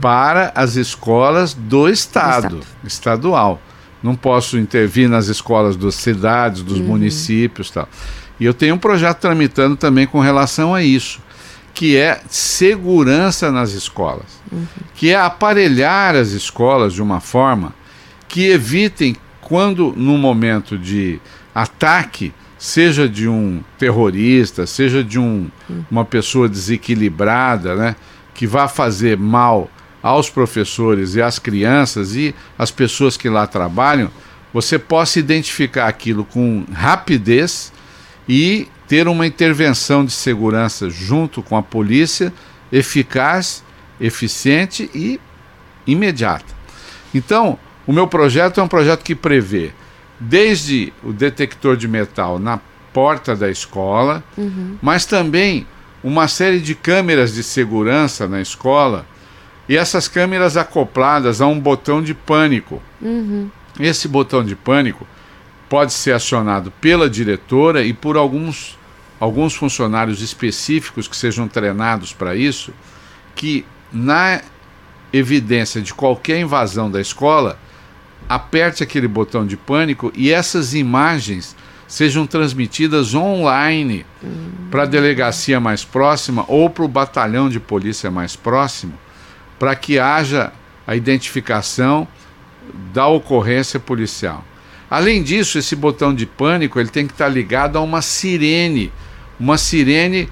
[0.00, 2.66] para as escolas do estado, estado.
[2.84, 3.62] estadual.
[4.02, 6.86] não posso intervir nas escolas das cidades, dos uhum.
[6.86, 7.88] municípios tal.
[8.38, 11.20] E eu tenho um projeto tramitando também com relação a isso,
[11.74, 14.64] que é segurança nas escolas, uhum.
[14.94, 17.74] que é aparelhar as escolas de uma forma
[18.28, 21.20] que evitem quando no momento de
[21.54, 25.50] ataque, seja de um terrorista, seja de um,
[25.90, 27.96] uma pessoa desequilibrada, né,
[28.32, 29.68] que vá fazer mal
[30.02, 34.10] aos professores e às crianças e às pessoas que lá trabalham,
[34.52, 37.72] você possa identificar aquilo com rapidez
[38.28, 42.32] e ter uma intervenção de segurança junto com a polícia
[42.70, 43.64] eficaz,
[44.00, 45.20] eficiente e
[45.86, 46.54] imediata.
[47.14, 49.72] Então, o meu projeto é um projeto que prevê
[50.18, 52.58] desde o detector de metal na
[52.92, 54.76] porta da escola, uhum.
[54.80, 55.66] mas também
[56.02, 59.06] uma série de câmeras de segurança na escola
[59.68, 62.82] e essas câmeras acopladas a um botão de pânico.
[63.00, 63.50] Uhum.
[63.80, 65.06] Esse botão de pânico
[65.74, 68.78] pode ser acionado pela diretora e por alguns,
[69.18, 72.72] alguns funcionários específicos que sejam treinados para isso,
[73.34, 74.40] que na
[75.12, 77.58] evidência de qualquer invasão da escola,
[78.28, 81.56] aperte aquele botão de pânico e essas imagens
[81.88, 84.68] sejam transmitidas online uhum.
[84.70, 88.94] para a delegacia mais próxima ou para o batalhão de polícia mais próximo
[89.58, 90.52] para que haja
[90.86, 92.06] a identificação
[92.92, 94.44] da ocorrência policial.
[94.90, 98.92] Além disso, esse botão de pânico ele tem que estar ligado a uma sirene,
[99.38, 100.28] uma sirene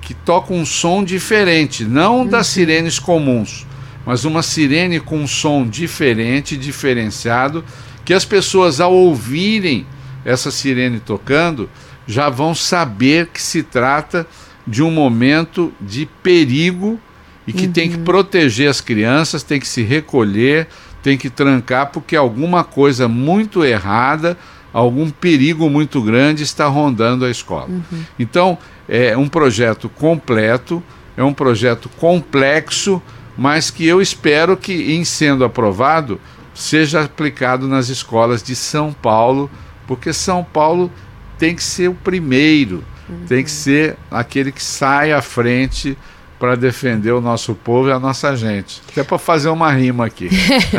[0.00, 2.26] que toca um som diferente, não uhum.
[2.26, 3.66] das sirenes comuns,
[4.04, 7.64] mas uma sirene com um som diferente, diferenciado,
[8.04, 9.86] que as pessoas ao ouvirem
[10.24, 11.68] essa sirene tocando
[12.06, 14.26] já vão saber que se trata
[14.66, 17.00] de um momento de perigo
[17.46, 17.72] e que uhum.
[17.72, 18.04] tem que uhum.
[18.04, 20.68] proteger as crianças, tem que se recolher,
[21.04, 24.38] tem que trancar, porque alguma coisa muito errada,
[24.72, 27.68] algum perigo muito grande está rondando a escola.
[27.68, 28.04] Uhum.
[28.18, 28.56] Então,
[28.88, 30.82] é um projeto completo,
[31.14, 33.02] é um projeto complexo,
[33.36, 36.18] mas que eu espero que, em sendo aprovado,
[36.54, 39.50] seja aplicado nas escolas de São Paulo,
[39.86, 40.90] porque São Paulo
[41.38, 43.26] tem que ser o primeiro, uhum.
[43.28, 45.98] tem que ser aquele que sai à frente
[46.38, 48.82] para defender o nosso povo e a nossa gente.
[48.90, 50.28] Até para fazer uma rima aqui.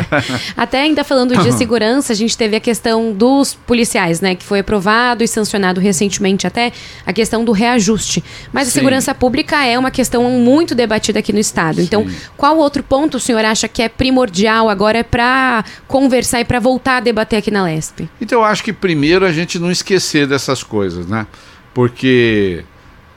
[0.56, 4.60] Até ainda falando de segurança, a gente teve a questão dos policiais, né, que foi
[4.60, 6.72] aprovado e sancionado recentemente até
[7.04, 8.22] a questão do reajuste.
[8.52, 8.70] Mas Sim.
[8.70, 11.80] a segurança pública é uma questão muito debatida aqui no estado.
[11.80, 12.16] Então, Sim.
[12.36, 16.98] qual outro ponto o senhor acha que é primordial agora para conversar e para voltar
[16.98, 18.08] a debater aqui na LESP?
[18.20, 21.26] Então, eu acho que primeiro a gente não esquecer dessas coisas, né?
[21.72, 22.64] Porque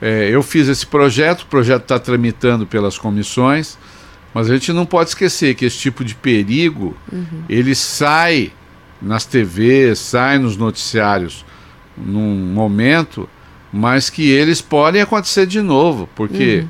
[0.00, 3.76] é, eu fiz esse projeto, o projeto está tramitando pelas comissões,
[4.32, 7.44] mas a gente não pode esquecer que esse tipo de perigo uhum.
[7.48, 8.52] ele sai
[9.02, 11.44] nas TVs, sai nos noticiários
[11.96, 13.28] num momento,
[13.72, 16.64] mas que eles podem acontecer de novo, porque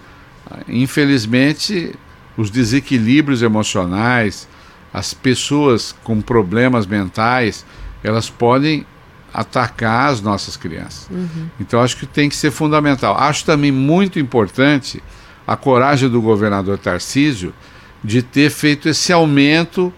[0.51, 0.59] uhum.
[0.69, 1.95] infelizmente
[2.37, 4.49] os desequilíbrios emocionais,
[4.93, 7.65] as pessoas com problemas mentais,
[8.03, 8.85] elas podem
[9.33, 11.09] atacar as nossas crianças.
[11.11, 11.49] Uhum.
[11.61, 13.17] Então acho que tem que ser fundamental.
[13.17, 15.03] Acho também muito importante
[15.47, 17.55] a coragem do governador Tarcísio
[18.03, 19.93] de ter feito esse aumento,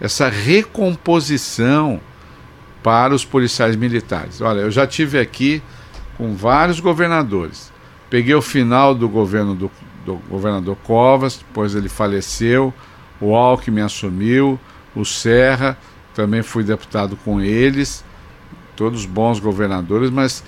[0.00, 2.00] essa recomposição
[2.82, 4.40] para os policiais militares.
[4.40, 5.62] Olha, eu já tive aqui
[6.18, 7.72] com vários governadores.
[8.10, 9.70] Peguei o final do governo do,
[10.04, 12.72] do governador Covas, depois ele faleceu,
[13.20, 14.58] o Alckmin assumiu,
[14.94, 15.78] o Serra,
[16.14, 18.04] também fui deputado com eles
[18.76, 20.44] todos bons governadores, mas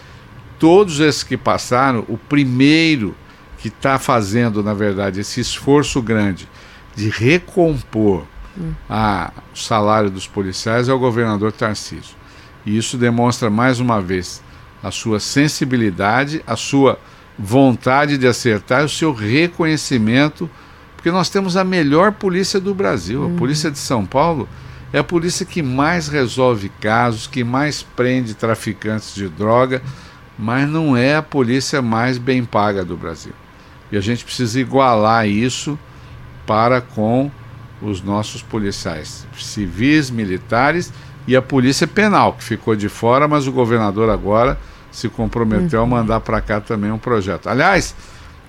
[0.59, 3.15] todos esses que passaram, o primeiro
[3.59, 6.49] que está fazendo, na verdade, esse esforço grande
[6.95, 8.25] de recompor
[8.59, 8.73] hum.
[8.89, 12.17] a, o salário dos policiais é o governador Tarcísio.
[12.65, 14.43] E isso demonstra mais uma vez
[14.83, 16.99] a sua sensibilidade, a sua
[17.39, 20.49] vontade de acertar, o seu reconhecimento,
[20.97, 23.37] porque nós temos a melhor polícia do Brasil, a hum.
[23.37, 24.49] polícia de São Paulo
[24.93, 29.83] é a polícia que mais resolve casos, que mais prende traficantes de droga,
[30.39, 33.33] mas não é a polícia mais bem paga do Brasil.
[33.91, 35.79] E a gente precisa igualar isso
[36.47, 37.31] para com
[37.81, 40.93] os nossos policiais civis, militares
[41.27, 44.59] e a polícia penal, que ficou de fora, mas o governador agora
[44.91, 45.87] se comprometeu uhum.
[45.87, 47.49] a mandar para cá também um projeto.
[47.49, 47.95] Aliás,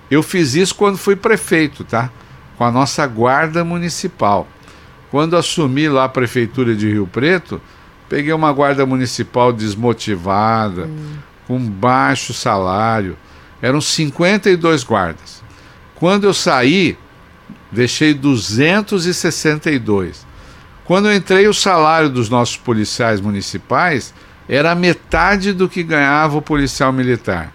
[0.09, 2.09] eu fiz isso quando fui prefeito, tá?
[2.57, 4.47] Com a nossa guarda municipal.
[5.09, 7.61] Quando assumi lá a prefeitura de Rio Preto,
[8.09, 11.13] peguei uma guarda municipal desmotivada, hum.
[11.47, 13.15] com baixo salário.
[13.61, 15.43] Eram 52 guardas.
[15.95, 16.97] Quando eu saí,
[17.71, 20.27] deixei 262.
[20.85, 24.13] Quando eu entrei, o salário dos nossos policiais municipais
[24.47, 27.51] era metade do que ganhava o policial militar.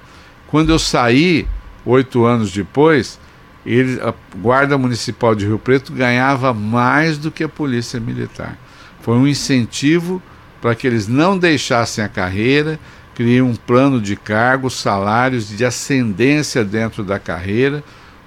[0.49, 1.49] Quando eu saí,
[1.85, 3.19] oito anos depois,
[3.65, 8.59] ele, a Guarda Municipal de Rio Preto ganhava mais do que a Polícia Militar.
[9.01, 10.23] Foi um incentivo
[10.61, 12.79] para que eles não deixassem a carreira,
[13.15, 17.83] criei um plano de cargos, salários, de ascendência dentro da carreira.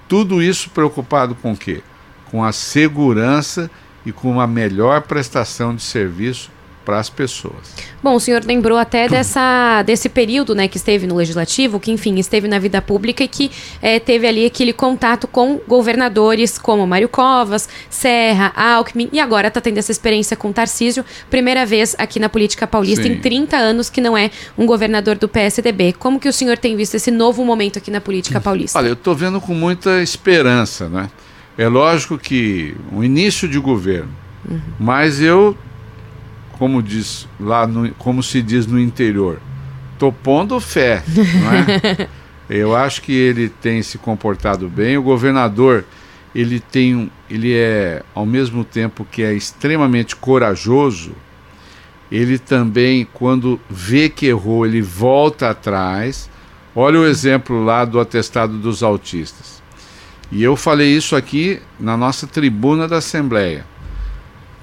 [0.07, 1.81] Tudo isso preocupado com o quê?
[2.29, 3.69] Com a segurança
[4.05, 6.51] e com uma melhor prestação de serviço
[6.85, 7.73] para as pessoas.
[8.01, 12.17] Bom, o senhor lembrou até dessa, desse período né, que esteve no Legislativo, que, enfim,
[12.19, 17.09] esteve na vida pública e que é, teve ali aquele contato com governadores como Mário
[17.09, 22.29] Covas, Serra, Alckmin, e agora está tendo essa experiência com Tarcísio, primeira vez aqui na
[22.29, 23.13] política paulista Sim.
[23.13, 25.93] em 30 anos que não é um governador do PSDB.
[25.93, 28.77] Como que o senhor tem visto esse novo momento aqui na política paulista?
[28.77, 31.09] Olha, eu estou vendo com muita esperança, né?
[31.57, 34.11] É lógico que o início de governo,
[34.47, 34.59] uhum.
[34.77, 35.57] mas eu
[36.57, 39.39] como diz lá no, como se diz no interior,
[39.99, 41.03] tô pondo fé,
[41.67, 42.07] é?
[42.49, 44.97] Eu acho que ele tem se comportado bem.
[44.97, 45.83] O governador,
[46.33, 51.13] ele tem, ele é ao mesmo tempo que é extremamente corajoso.
[52.11, 56.29] Ele também, quando vê que errou, ele volta atrás.
[56.75, 59.63] Olha o exemplo lá do atestado dos autistas.
[60.31, 63.65] E eu falei isso aqui na nossa tribuna da Assembleia.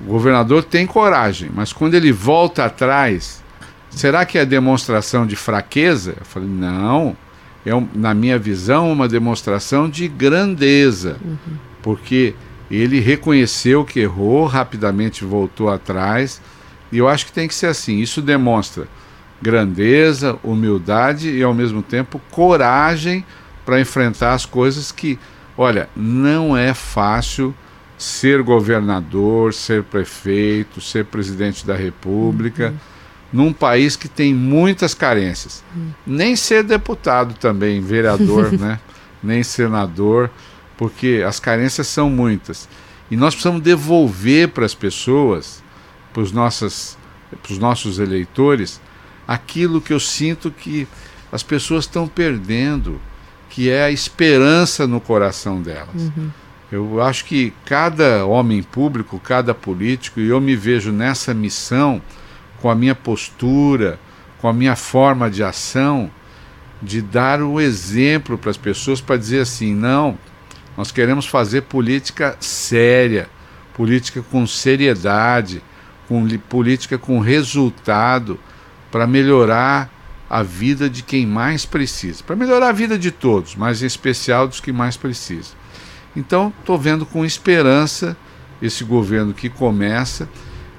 [0.06, 3.42] O governador tem coragem, mas quando ele volta atrás,
[3.90, 6.14] será que é demonstração de fraqueza?
[6.18, 7.16] Eu falei, não.
[7.64, 11.56] É, na minha visão, uma demonstração de grandeza, uhum.
[11.80, 12.34] porque
[12.68, 16.40] ele reconheceu que errou, rapidamente voltou atrás,
[16.90, 17.98] e eu acho que tem que ser assim.
[17.98, 18.88] Isso demonstra
[19.40, 23.24] grandeza, humildade e, ao mesmo tempo, coragem
[23.64, 25.18] para enfrentar as coisas que,
[25.56, 27.54] olha, não é fácil
[28.02, 33.44] ser governador, ser prefeito, ser presidente da República, uhum.
[33.44, 35.62] num país que tem muitas carências.
[35.74, 35.90] Uhum.
[36.04, 38.80] Nem ser deputado também, vereador, né?
[39.22, 40.28] nem senador,
[40.76, 42.68] porque as carências são muitas.
[43.08, 45.62] E nós precisamos devolver para as pessoas,
[46.12, 46.96] para os nossos,
[48.00, 48.80] eleitores,
[49.28, 50.88] aquilo que eu sinto que
[51.30, 53.00] as pessoas estão perdendo,
[53.48, 56.10] que é a esperança no coração delas.
[56.16, 56.41] Uhum.
[56.72, 62.00] Eu acho que cada homem público, cada político, e eu me vejo nessa missão
[62.62, 64.00] com a minha postura,
[64.40, 66.10] com a minha forma de ação,
[66.80, 70.18] de dar o exemplo para as pessoas para dizer assim: não,
[70.74, 73.28] nós queremos fazer política séria,
[73.74, 75.62] política com seriedade,
[76.08, 78.40] com política com resultado
[78.90, 79.90] para melhorar
[80.30, 84.48] a vida de quem mais precisa, para melhorar a vida de todos, mas em especial
[84.48, 85.60] dos que mais precisam.
[86.14, 88.16] Então, estou vendo com esperança
[88.60, 90.28] esse governo que começa.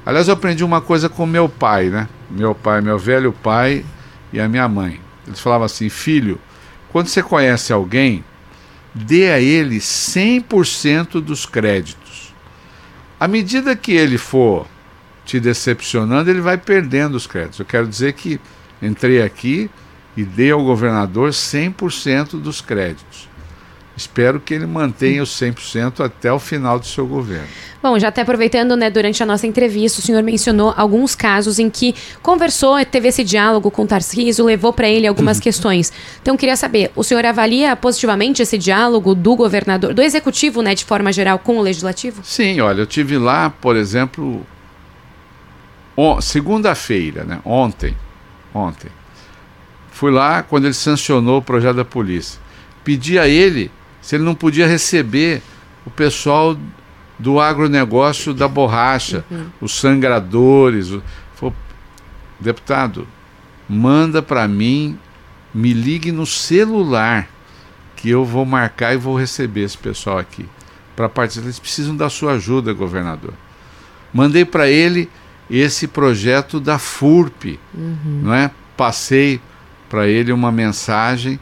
[0.06, 2.08] Aliás, eu aprendi uma coisa com meu pai, né?
[2.30, 3.86] Meu pai, meu velho pai
[4.32, 5.00] e a minha mãe.
[5.28, 6.40] Eles falavam assim: filho,
[6.92, 8.24] quando você conhece alguém,
[8.94, 12.34] dê a ele 100% dos créditos.
[13.20, 14.68] À medida que ele for
[15.26, 17.60] te decepcionando, ele vai perdendo os créditos.
[17.60, 18.40] Eu quero dizer que
[18.82, 19.70] entrei aqui
[20.16, 23.30] e dei ao governador 100% dos créditos.
[23.96, 27.48] Espero que ele mantenha os 100% até o final do seu governo.
[27.82, 31.70] Bom, já até aproveitando, né, durante a nossa entrevista, o senhor mencionou alguns casos em
[31.70, 35.44] que conversou, teve esse diálogo com o Tarcísio, levou para ele algumas uhum.
[35.44, 35.94] questões.
[36.22, 40.86] Então, queria saber, o senhor avalia positivamente esse diálogo do governador, do executivo, né, de
[40.86, 42.22] forma geral, com o legislativo?
[42.24, 44.44] Sim, olha, eu tive lá, por exemplo,
[46.20, 47.96] segunda-feira, né, ontem,
[48.56, 48.90] ontem,
[49.92, 52.42] fui lá quando ele sancionou o projeto da polícia.
[52.84, 53.70] Pedi a ele
[54.04, 55.42] se ele não podia receber
[55.86, 56.58] o pessoal
[57.18, 59.46] do agronegócio da borracha, uhum.
[59.62, 60.92] os sangradores.
[60.92, 61.02] O...
[61.36, 61.56] Falei,
[62.38, 63.08] deputado,
[63.68, 65.00] manda para mim,
[65.54, 67.30] me ligue no celular,
[67.96, 70.46] que eu vou marcar e vou receber esse pessoal aqui.
[70.98, 73.34] Para participar, eles precisam da sua ajuda, governador.
[74.14, 75.10] Mandei para ele
[75.50, 78.22] esse projeto da FURP, uhum.
[78.24, 78.52] não é?
[78.76, 79.40] Passei
[79.90, 81.40] para ele uma mensagem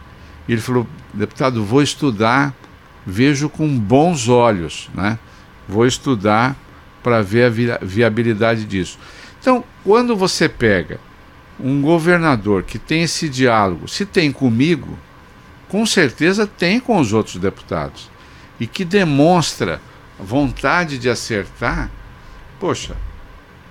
[0.48, 2.54] e ele falou: deputado, vou estudar
[3.06, 5.18] vejo com bons olhos, né?
[5.68, 6.56] Vou estudar
[7.04, 9.00] para ver a viabilidade disso.
[9.40, 11.00] Então, quando você pega
[11.60, 14.98] um governador que tem esse diálogo, se tem comigo,
[15.68, 18.10] com certeza tem com os outros deputados,
[18.60, 19.82] e que demonstra
[20.20, 21.90] vontade de acertar,
[22.60, 22.96] poxa,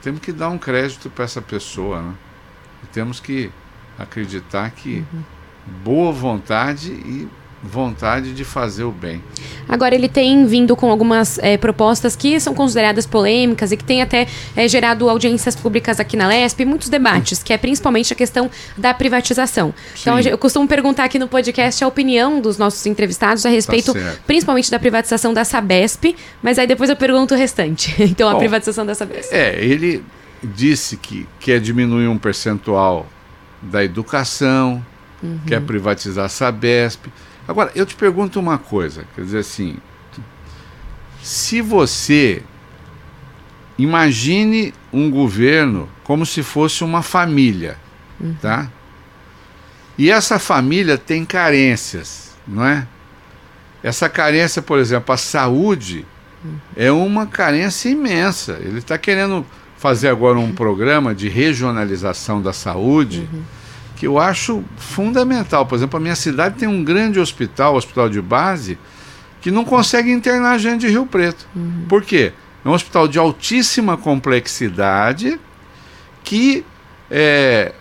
[0.02, 2.14] temos que dar um crédito para essa pessoa, né?
[2.82, 3.50] E temos que
[3.98, 5.22] acreditar que uhum.
[5.84, 7.28] Boa vontade e
[7.62, 9.22] vontade de fazer o bem.
[9.68, 14.00] Agora, ele tem vindo com algumas é, propostas que são consideradas polêmicas e que tem
[14.00, 14.26] até
[14.56, 18.94] é, gerado audiências públicas aqui na LESP, muitos debates, que é principalmente a questão da
[18.94, 19.74] privatização.
[19.94, 20.00] Sim.
[20.00, 24.16] Então, eu costumo perguntar aqui no podcast a opinião dos nossos entrevistados a respeito, tá
[24.26, 27.94] principalmente da privatização da Sabesp, mas aí depois eu pergunto o restante.
[28.10, 29.32] Então, Bom, a privatização da Sabesp.
[29.32, 30.02] É, ele
[30.42, 33.06] disse que quer diminuir um percentual
[33.62, 34.84] da educação,
[35.22, 35.40] uhum.
[35.47, 37.06] quer privatizar a Sabesp.
[37.47, 39.76] Agora, eu te pergunto uma coisa, quer dizer assim,
[41.22, 42.42] se você
[43.78, 47.76] imagine um governo como se fosse uma família,
[48.20, 48.34] uhum.
[48.40, 48.70] tá?
[49.97, 52.86] E essa família tem carências, não é?
[53.82, 56.06] Essa carência, por exemplo, a saúde
[56.44, 56.56] uhum.
[56.76, 58.59] é uma carência imensa.
[58.60, 59.44] Ele está querendo
[59.76, 63.28] fazer agora um programa de regionalização da saúde.
[63.32, 63.42] Uhum
[64.01, 65.66] que eu acho fundamental.
[65.66, 68.78] Por exemplo, a minha cidade tem um grande hospital, hospital de base,
[69.43, 71.47] que não consegue internar gente de Rio Preto.
[71.55, 71.85] Uhum.
[71.86, 72.32] Por quê?
[72.64, 75.39] É um hospital de altíssima complexidade
[76.24, 76.64] que
[77.10, 77.74] é,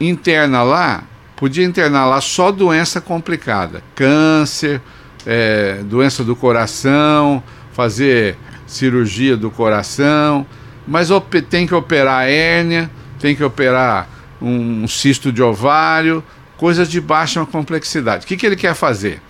[0.00, 1.04] interna lá,
[1.36, 4.80] podia internar lá só doença complicada, câncer,
[5.26, 7.42] é, doença do coração,
[7.74, 10.46] fazer cirurgia do coração,
[10.88, 11.10] mas
[11.50, 12.90] tem que operar hérnia,
[13.20, 14.13] tem que operar
[14.46, 16.22] um cisto de ovário,
[16.56, 18.24] coisas de baixa complexidade.
[18.24, 19.20] O que, que ele quer fazer?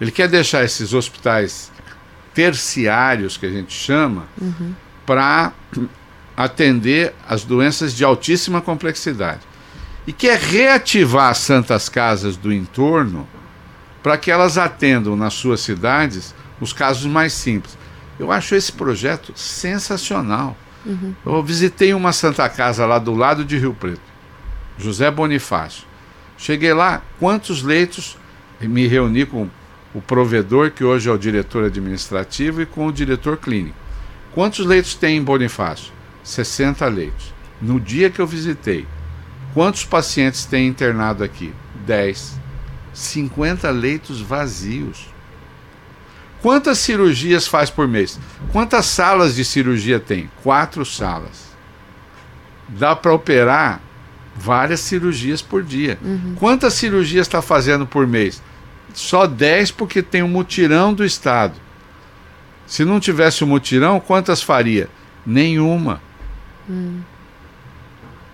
[0.00, 1.70] Ele quer deixar esses hospitais
[2.34, 4.74] terciários, que a gente chama, uhum.
[5.06, 5.52] para
[6.36, 9.40] atender as doenças de altíssima complexidade.
[10.06, 13.26] E quer reativar as santas casas do entorno
[14.02, 17.76] para que elas atendam nas suas cidades os casos mais simples.
[18.18, 20.56] Eu acho esse projeto sensacional.
[20.84, 21.14] Uhum.
[21.24, 24.15] Eu visitei uma Santa Casa lá do lado de Rio Preto.
[24.78, 25.84] José Bonifácio.
[26.36, 28.18] Cheguei lá, quantos leitos?
[28.60, 29.48] Me reuni com
[29.94, 33.76] o provedor, que hoje é o diretor administrativo, e com o diretor clínico.
[34.32, 35.92] Quantos leitos tem em Bonifácio?
[36.22, 37.34] 60 leitos.
[37.60, 38.86] No dia que eu visitei,
[39.54, 41.54] quantos pacientes tem internado aqui?
[41.86, 42.38] 10.
[42.92, 45.06] 50 leitos vazios.
[46.42, 48.20] Quantas cirurgias faz por mês?
[48.52, 50.30] Quantas salas de cirurgia tem?
[50.42, 51.46] Quatro salas.
[52.68, 53.80] Dá para operar
[54.38, 55.98] várias cirurgias por dia.
[56.02, 56.34] Uhum.
[56.38, 58.42] Quantas cirurgias está fazendo por mês?
[58.92, 61.54] Só 10 porque tem um mutirão do Estado.
[62.66, 64.88] Se não tivesse o um mutirão, quantas faria?
[65.24, 66.00] Nenhuma.
[66.68, 67.00] Uhum.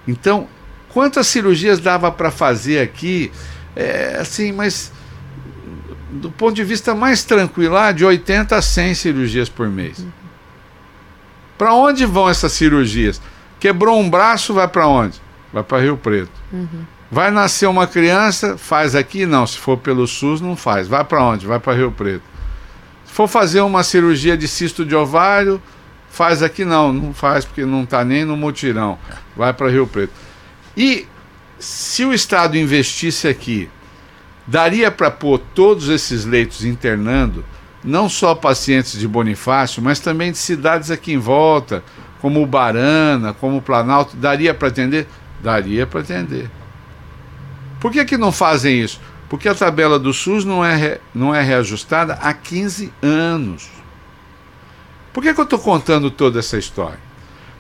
[0.07, 0.49] Então,
[0.89, 3.31] quantas cirurgias dava para fazer aqui?
[3.75, 4.93] É, assim, mas
[6.11, 9.99] do ponto de vista mais tranquilo, ah, de 80 a 100 cirurgias por mês.
[9.99, 10.11] Uhum.
[11.57, 13.21] Para onde vão essas cirurgias?
[13.59, 15.21] Quebrou um braço, vai para onde?
[15.53, 16.33] Vai para Rio Preto.
[16.53, 16.85] Uhum.
[17.11, 19.27] Vai nascer uma criança, faz aqui?
[19.27, 20.89] Não, se for pelo SUS, não faz.
[20.89, 21.47] Vai para onde?
[21.47, 22.23] Vai para Rio Preto.
[23.05, 25.61] Se for fazer uma cirurgia de cisto de ovário,
[26.09, 26.65] faz aqui?
[26.65, 28.99] Não, não faz porque não está nem no mutirão.
[29.37, 30.13] Vai para Rio Preto.
[30.75, 31.07] E
[31.59, 33.69] se o Estado investisse aqui,
[34.47, 37.45] daria para pôr todos esses leitos internando,
[37.85, 41.85] não só pacientes de Bonifácio, mas também de cidades aqui em volta,
[42.21, 45.07] como Barana, como o Planalto, daria para atender
[45.43, 46.51] Daria para atender.
[47.81, 49.01] Por que, que não fazem isso?
[49.29, 53.71] Porque a tabela do SUS não é, re, não é reajustada há 15 anos.
[55.13, 56.99] Por que, que eu estou contando toda essa história?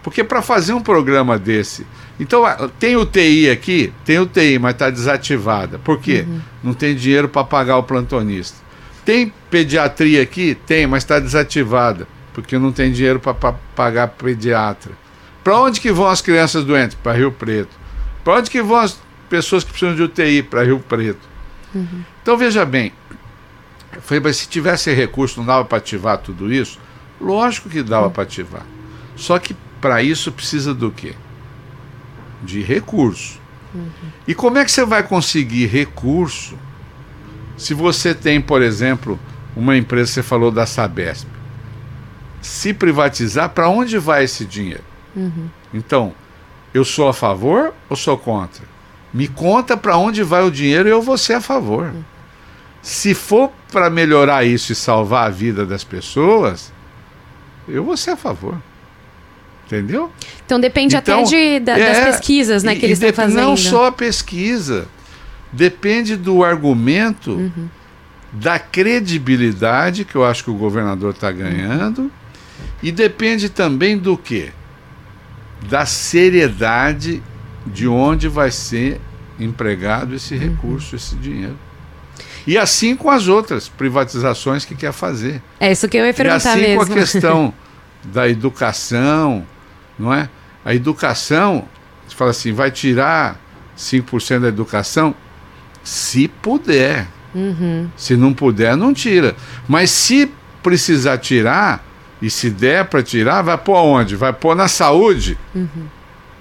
[0.02, 1.86] Porque para fazer um programa desse.
[2.18, 2.44] Então,
[2.78, 3.92] tem UTI aqui?
[4.04, 5.78] Tem UTI, mas está desativada.
[5.78, 6.24] Por quê?
[6.26, 6.40] Uhum.
[6.62, 8.58] Não tem dinheiro para pagar o plantonista.
[9.04, 10.54] Tem pediatria aqui?
[10.54, 12.06] Tem, mas está desativada.
[12.34, 14.92] Porque não tem dinheiro para pagar pediatra.
[15.42, 16.96] Para onde que vão as crianças doentes?
[17.02, 17.76] Para Rio Preto.
[18.22, 20.42] Para onde que vão as pessoas que precisam de UTI?
[20.42, 21.28] Para Rio Preto.
[21.74, 22.04] Uhum.
[22.22, 22.92] Então veja bem,
[24.00, 26.78] foi, mas se tivesse recurso, não dava para ativar tudo isso?
[27.20, 28.12] Lógico que dava uhum.
[28.12, 28.62] para ativar.
[29.16, 31.14] Só que para isso precisa do quê?
[32.42, 33.40] De recurso.
[33.74, 33.90] Uhum.
[34.26, 36.56] E como é que você vai conseguir recurso
[37.56, 39.18] se você tem, por exemplo,
[39.54, 41.28] uma empresa, você falou da Sabesp.
[42.40, 44.82] Se privatizar, para onde vai esse dinheiro?
[45.14, 45.48] Uhum.
[45.72, 46.14] Então,
[46.72, 48.64] eu sou a favor ou sou contra?
[49.12, 51.84] Me conta para onde vai o dinheiro e eu vou ser a favor.
[51.84, 52.02] Uhum.
[52.82, 56.72] Se for para melhorar isso e salvar a vida das pessoas,
[57.68, 58.56] eu vou ser a favor.
[59.66, 60.10] Entendeu?
[60.44, 63.40] Então depende então, até de, da, é, das pesquisas né, que eles estão fazendo.
[63.40, 64.86] Não só a pesquisa.
[65.52, 67.68] Depende do argumento, uhum.
[68.32, 72.10] da credibilidade que eu acho que o governador está ganhando.
[72.82, 74.50] E depende também do quê?
[75.68, 77.22] Da seriedade
[77.66, 79.00] de onde vai ser
[79.38, 81.56] empregado esse recurso, esse dinheiro.
[82.46, 85.40] E assim com as outras privatizações que quer fazer.
[85.60, 86.86] É isso que eu ia perguntar e assim mesmo.
[86.86, 87.54] com a questão
[88.04, 89.46] da educação,
[89.98, 90.28] não é?
[90.64, 91.68] A educação,
[92.06, 93.40] você fala assim, vai tirar
[93.76, 95.14] 5% da educação?
[95.82, 97.06] Se puder.
[97.34, 97.88] Uhum.
[97.96, 99.34] Se não puder, não tira.
[99.66, 100.30] Mas se
[100.62, 101.84] precisar tirar,
[102.22, 104.14] e se der para tirar, vai pôr onde?
[104.14, 105.36] Vai pôr na saúde?
[105.52, 105.88] Uhum.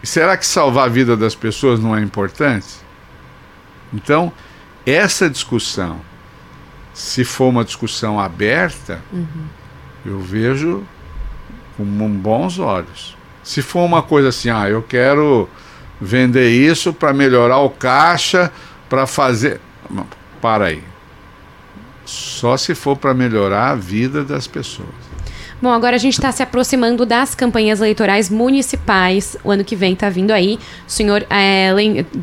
[0.04, 2.68] E será que salvar a vida das pessoas não é importante?
[3.92, 4.32] Então,
[4.86, 6.00] essa discussão,
[6.94, 9.46] se for uma discussão aberta, uhum.
[10.06, 10.84] eu vejo
[11.76, 13.18] com bons olhos.
[13.44, 15.50] Se for uma coisa assim, ah, eu quero
[16.00, 18.52] vender isso para melhorar o caixa,
[18.88, 19.60] para fazer.
[20.40, 20.84] Para aí.
[22.06, 25.11] Só se for para melhorar a vida das pessoas.
[25.62, 29.38] Bom, agora a gente está se aproximando das campanhas eleitorais municipais.
[29.44, 30.58] O ano que vem está vindo aí.
[30.88, 31.70] O senhor é,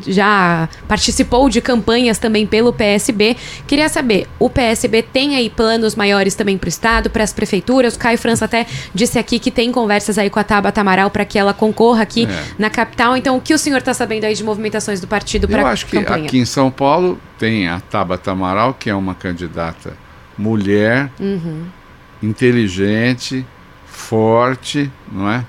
[0.05, 3.37] já participou de campanhas também pelo PSB.
[3.65, 7.95] Queria saber, o PSB tem aí planos maiores também para o Estado, para as prefeituras?
[7.95, 11.23] O Caio França até disse aqui que tem conversas aí com a Tabata Amaral para
[11.23, 12.45] que ela concorra aqui é.
[12.57, 13.15] na capital.
[13.15, 15.85] Então, o que o senhor está sabendo aí de movimentações do partido para Eu acho
[15.85, 16.25] que campanha?
[16.25, 19.93] aqui em São Paulo tem a Tabata Amaral, que é uma candidata
[20.37, 21.09] mulher.
[21.17, 21.78] Uhum
[22.21, 23.45] inteligente,
[23.85, 25.45] forte, não é?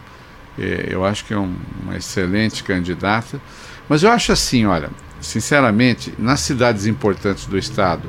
[0.59, 3.40] é eu acho que é um, uma excelente candidata.
[3.88, 4.90] Mas eu acho assim, olha,
[5.20, 8.09] sinceramente, nas cidades importantes do estado,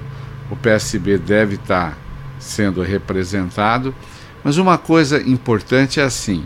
[0.49, 1.97] o PSB deve estar
[2.39, 3.93] sendo representado.
[4.43, 6.45] Mas uma coisa importante é assim: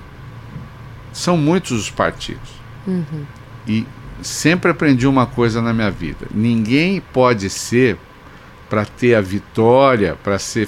[1.11, 2.49] são muitos os partidos.
[2.85, 3.25] Uhum.
[3.67, 3.85] E
[4.21, 7.97] sempre aprendi uma coisa na minha vida: ninguém pode ser,
[8.69, 10.67] para ter a vitória, para ser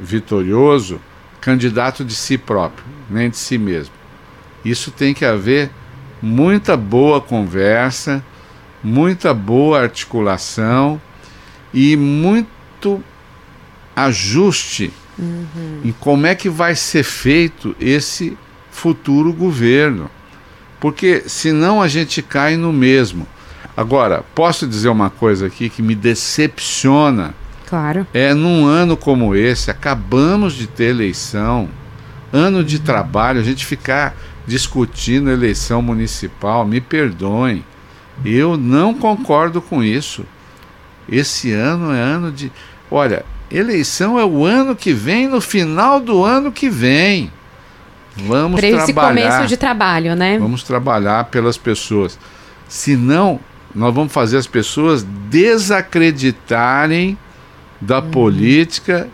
[0.00, 1.00] vitorioso
[1.40, 3.94] candidato de si próprio, nem de si mesmo.
[4.64, 5.70] Isso tem que haver
[6.20, 8.24] muita boa conversa,
[8.82, 11.00] muita boa articulação
[11.72, 13.02] e muito
[13.94, 15.80] ajuste uhum.
[15.84, 18.36] em como é que vai ser feito esse
[18.70, 20.10] futuro governo.
[20.80, 23.26] Porque senão a gente cai no mesmo.
[23.76, 27.34] Agora, posso dizer uma coisa aqui que me decepciona
[27.66, 28.06] Claro.
[28.14, 31.68] É num ano como esse, acabamos de ter eleição,
[32.32, 34.14] ano de trabalho, a gente ficar
[34.46, 37.64] discutindo eleição municipal, me perdoem.
[38.24, 40.24] Eu não concordo com isso.
[41.08, 42.50] Esse ano é ano de.
[42.90, 47.30] Olha, eleição é o ano que vem, no final do ano que vem.
[48.16, 49.30] Vamos Para esse trabalhar.
[49.30, 50.38] começo de trabalho, né?
[50.38, 52.18] Vamos trabalhar pelas pessoas.
[52.66, 53.38] Senão,
[53.74, 57.18] nós vamos fazer as pessoas desacreditarem
[57.80, 58.10] da uhum.
[58.10, 59.08] política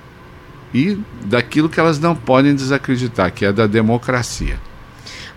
[0.74, 4.58] e daquilo que elas não podem desacreditar, que é da democracia.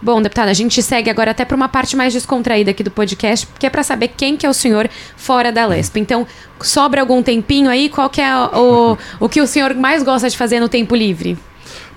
[0.01, 3.47] Bom, deputada, a gente segue agora até para uma parte mais descontraída aqui do podcast,
[3.57, 5.97] que é para saber quem que é o senhor fora da Lesp.
[5.97, 6.27] Então,
[6.61, 7.89] sobra algum tempinho aí?
[7.89, 11.37] Qual que é o, o que o senhor mais gosta de fazer no tempo livre?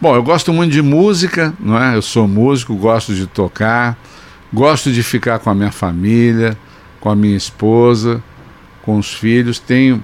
[0.00, 1.96] Bom, eu gosto muito de música, não é?
[1.96, 3.98] Eu sou músico, gosto de tocar,
[4.52, 6.56] gosto de ficar com a minha família,
[7.00, 8.22] com a minha esposa,
[8.82, 9.58] com os filhos.
[9.58, 10.00] Tenho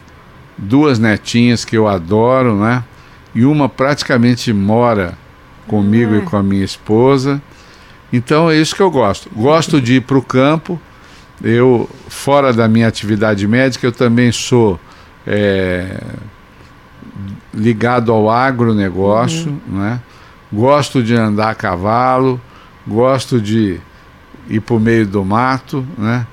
[0.56, 2.84] duas netinhas que eu adoro, né?
[3.34, 5.16] E uma praticamente mora
[5.66, 7.42] comigo e com a minha esposa.
[8.12, 9.28] Então é isso que eu gosto.
[9.34, 10.80] Gosto de ir para o campo.
[11.42, 14.78] Eu, fora da minha atividade médica, eu também sou
[15.26, 16.00] é,
[17.52, 19.78] ligado ao agronegócio, uhum.
[19.80, 20.00] né?
[20.52, 22.40] Gosto de andar a cavalo,
[22.86, 23.80] gosto de
[24.48, 26.26] ir para o meio do mato, né?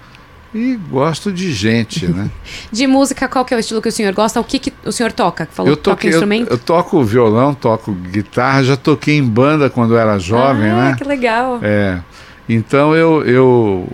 [0.54, 2.30] E gosto de gente, né?
[2.72, 4.40] de música, qual que é o estilo que o senhor gosta?
[4.40, 5.48] O que, que o senhor toca?
[5.52, 6.50] Falou eu toque, toca instrumento?
[6.50, 10.96] Eu, eu, toco violão, toco guitarra, já toquei em banda quando era jovem, ah, né?
[10.98, 11.60] que legal.
[11.62, 12.02] É.
[12.50, 13.88] Então eu, eu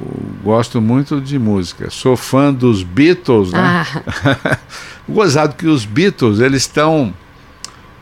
[0.44, 1.92] gosto muito de música.
[1.92, 3.86] Sou fã dos Beatles, né?
[3.86, 4.58] Ah.
[5.08, 7.14] Gozado que os Beatles, eles estão...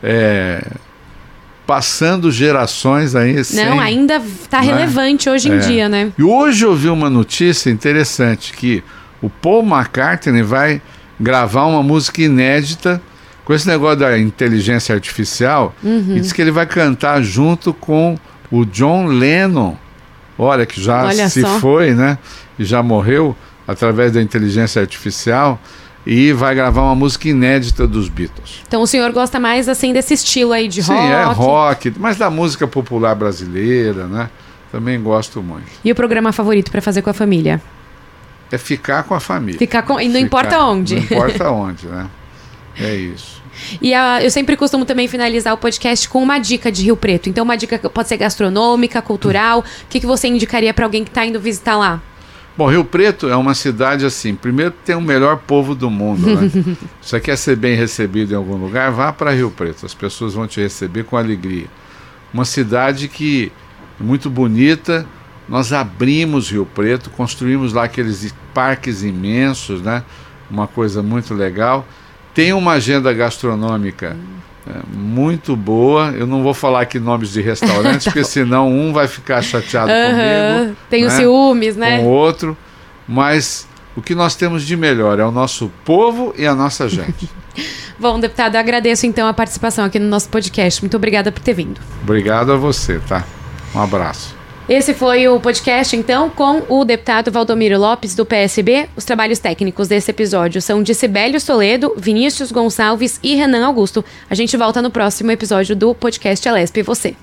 [0.02, 0.66] É,
[1.66, 3.42] passando gerações aí.
[3.52, 4.66] Não, ainda está né?
[4.66, 5.58] relevante hoje em é.
[5.58, 6.12] dia, né?
[6.16, 8.84] E hoje eu vi uma notícia interessante que
[9.20, 10.80] o Paul McCartney vai
[11.18, 13.02] gravar uma música inédita
[13.44, 16.16] com esse negócio da inteligência artificial uhum.
[16.16, 18.16] e diz que ele vai cantar junto com
[18.50, 19.76] o John Lennon.
[20.38, 21.58] Olha que já Olha se só.
[21.58, 22.18] foi, né?
[22.58, 23.36] E já morreu
[23.66, 25.60] através da inteligência artificial
[26.06, 28.62] e vai gravar uma música inédita dos Beatles.
[28.66, 31.02] Então o senhor gosta mais assim desse estilo aí de Sim, rock?
[31.02, 34.30] Sim, é rock, mas da música popular brasileira, né?
[34.70, 35.66] Também gosto muito.
[35.84, 37.60] E o programa favorito para fazer com a família?
[38.52, 39.58] É ficar com a família.
[39.58, 40.94] Ficar com e não ficar, importa onde.
[40.94, 42.06] Não importa onde, né?
[42.78, 43.42] É isso.
[43.80, 47.28] E a, eu sempre costumo também finalizar o podcast com uma dica de Rio Preto.
[47.28, 49.60] Então, uma dica pode ser gastronômica, cultural.
[49.60, 52.02] O que, que você indicaria para alguém que está indo visitar lá?
[52.56, 56.50] Bom, Rio Preto é uma cidade assim, primeiro tem o melhor povo do mundo, né?
[57.02, 60.46] Você quer ser bem recebido em algum lugar, vá para Rio Preto, as pessoas vão
[60.46, 61.66] te receber com alegria.
[62.32, 63.52] Uma cidade que
[64.00, 65.06] é muito bonita,
[65.46, 70.02] nós abrimos Rio Preto, construímos lá aqueles parques imensos, né?
[70.50, 71.86] Uma coisa muito legal.
[72.34, 74.16] Tem uma agenda gastronômica é,
[74.92, 76.10] muito boa.
[76.10, 79.90] Eu não vou falar aqui nomes de restaurantes, tá porque senão um vai ficar chateado
[79.90, 80.76] uhum, comigo.
[80.90, 81.08] Tem né?
[81.08, 81.98] os ciúmes, né?
[81.98, 82.56] Com o outro.
[83.08, 83.66] Mas
[83.96, 87.30] o que nós temos de melhor é o nosso povo e a nossa gente.
[87.98, 90.82] Bom, deputado, eu agradeço então a participação aqui no nosso podcast.
[90.82, 91.80] Muito obrigada por ter vindo.
[92.02, 93.24] Obrigado a você, tá?
[93.74, 94.35] Um abraço.
[94.68, 98.88] Esse foi o podcast, então, com o deputado Valdomiro Lopes, do PSB.
[98.96, 104.04] Os trabalhos técnicos desse episódio são de Sibélio Toledo, Vinícius Gonçalves e Renan Augusto.
[104.28, 107.14] A gente volta no próximo episódio do podcast Alesp Você.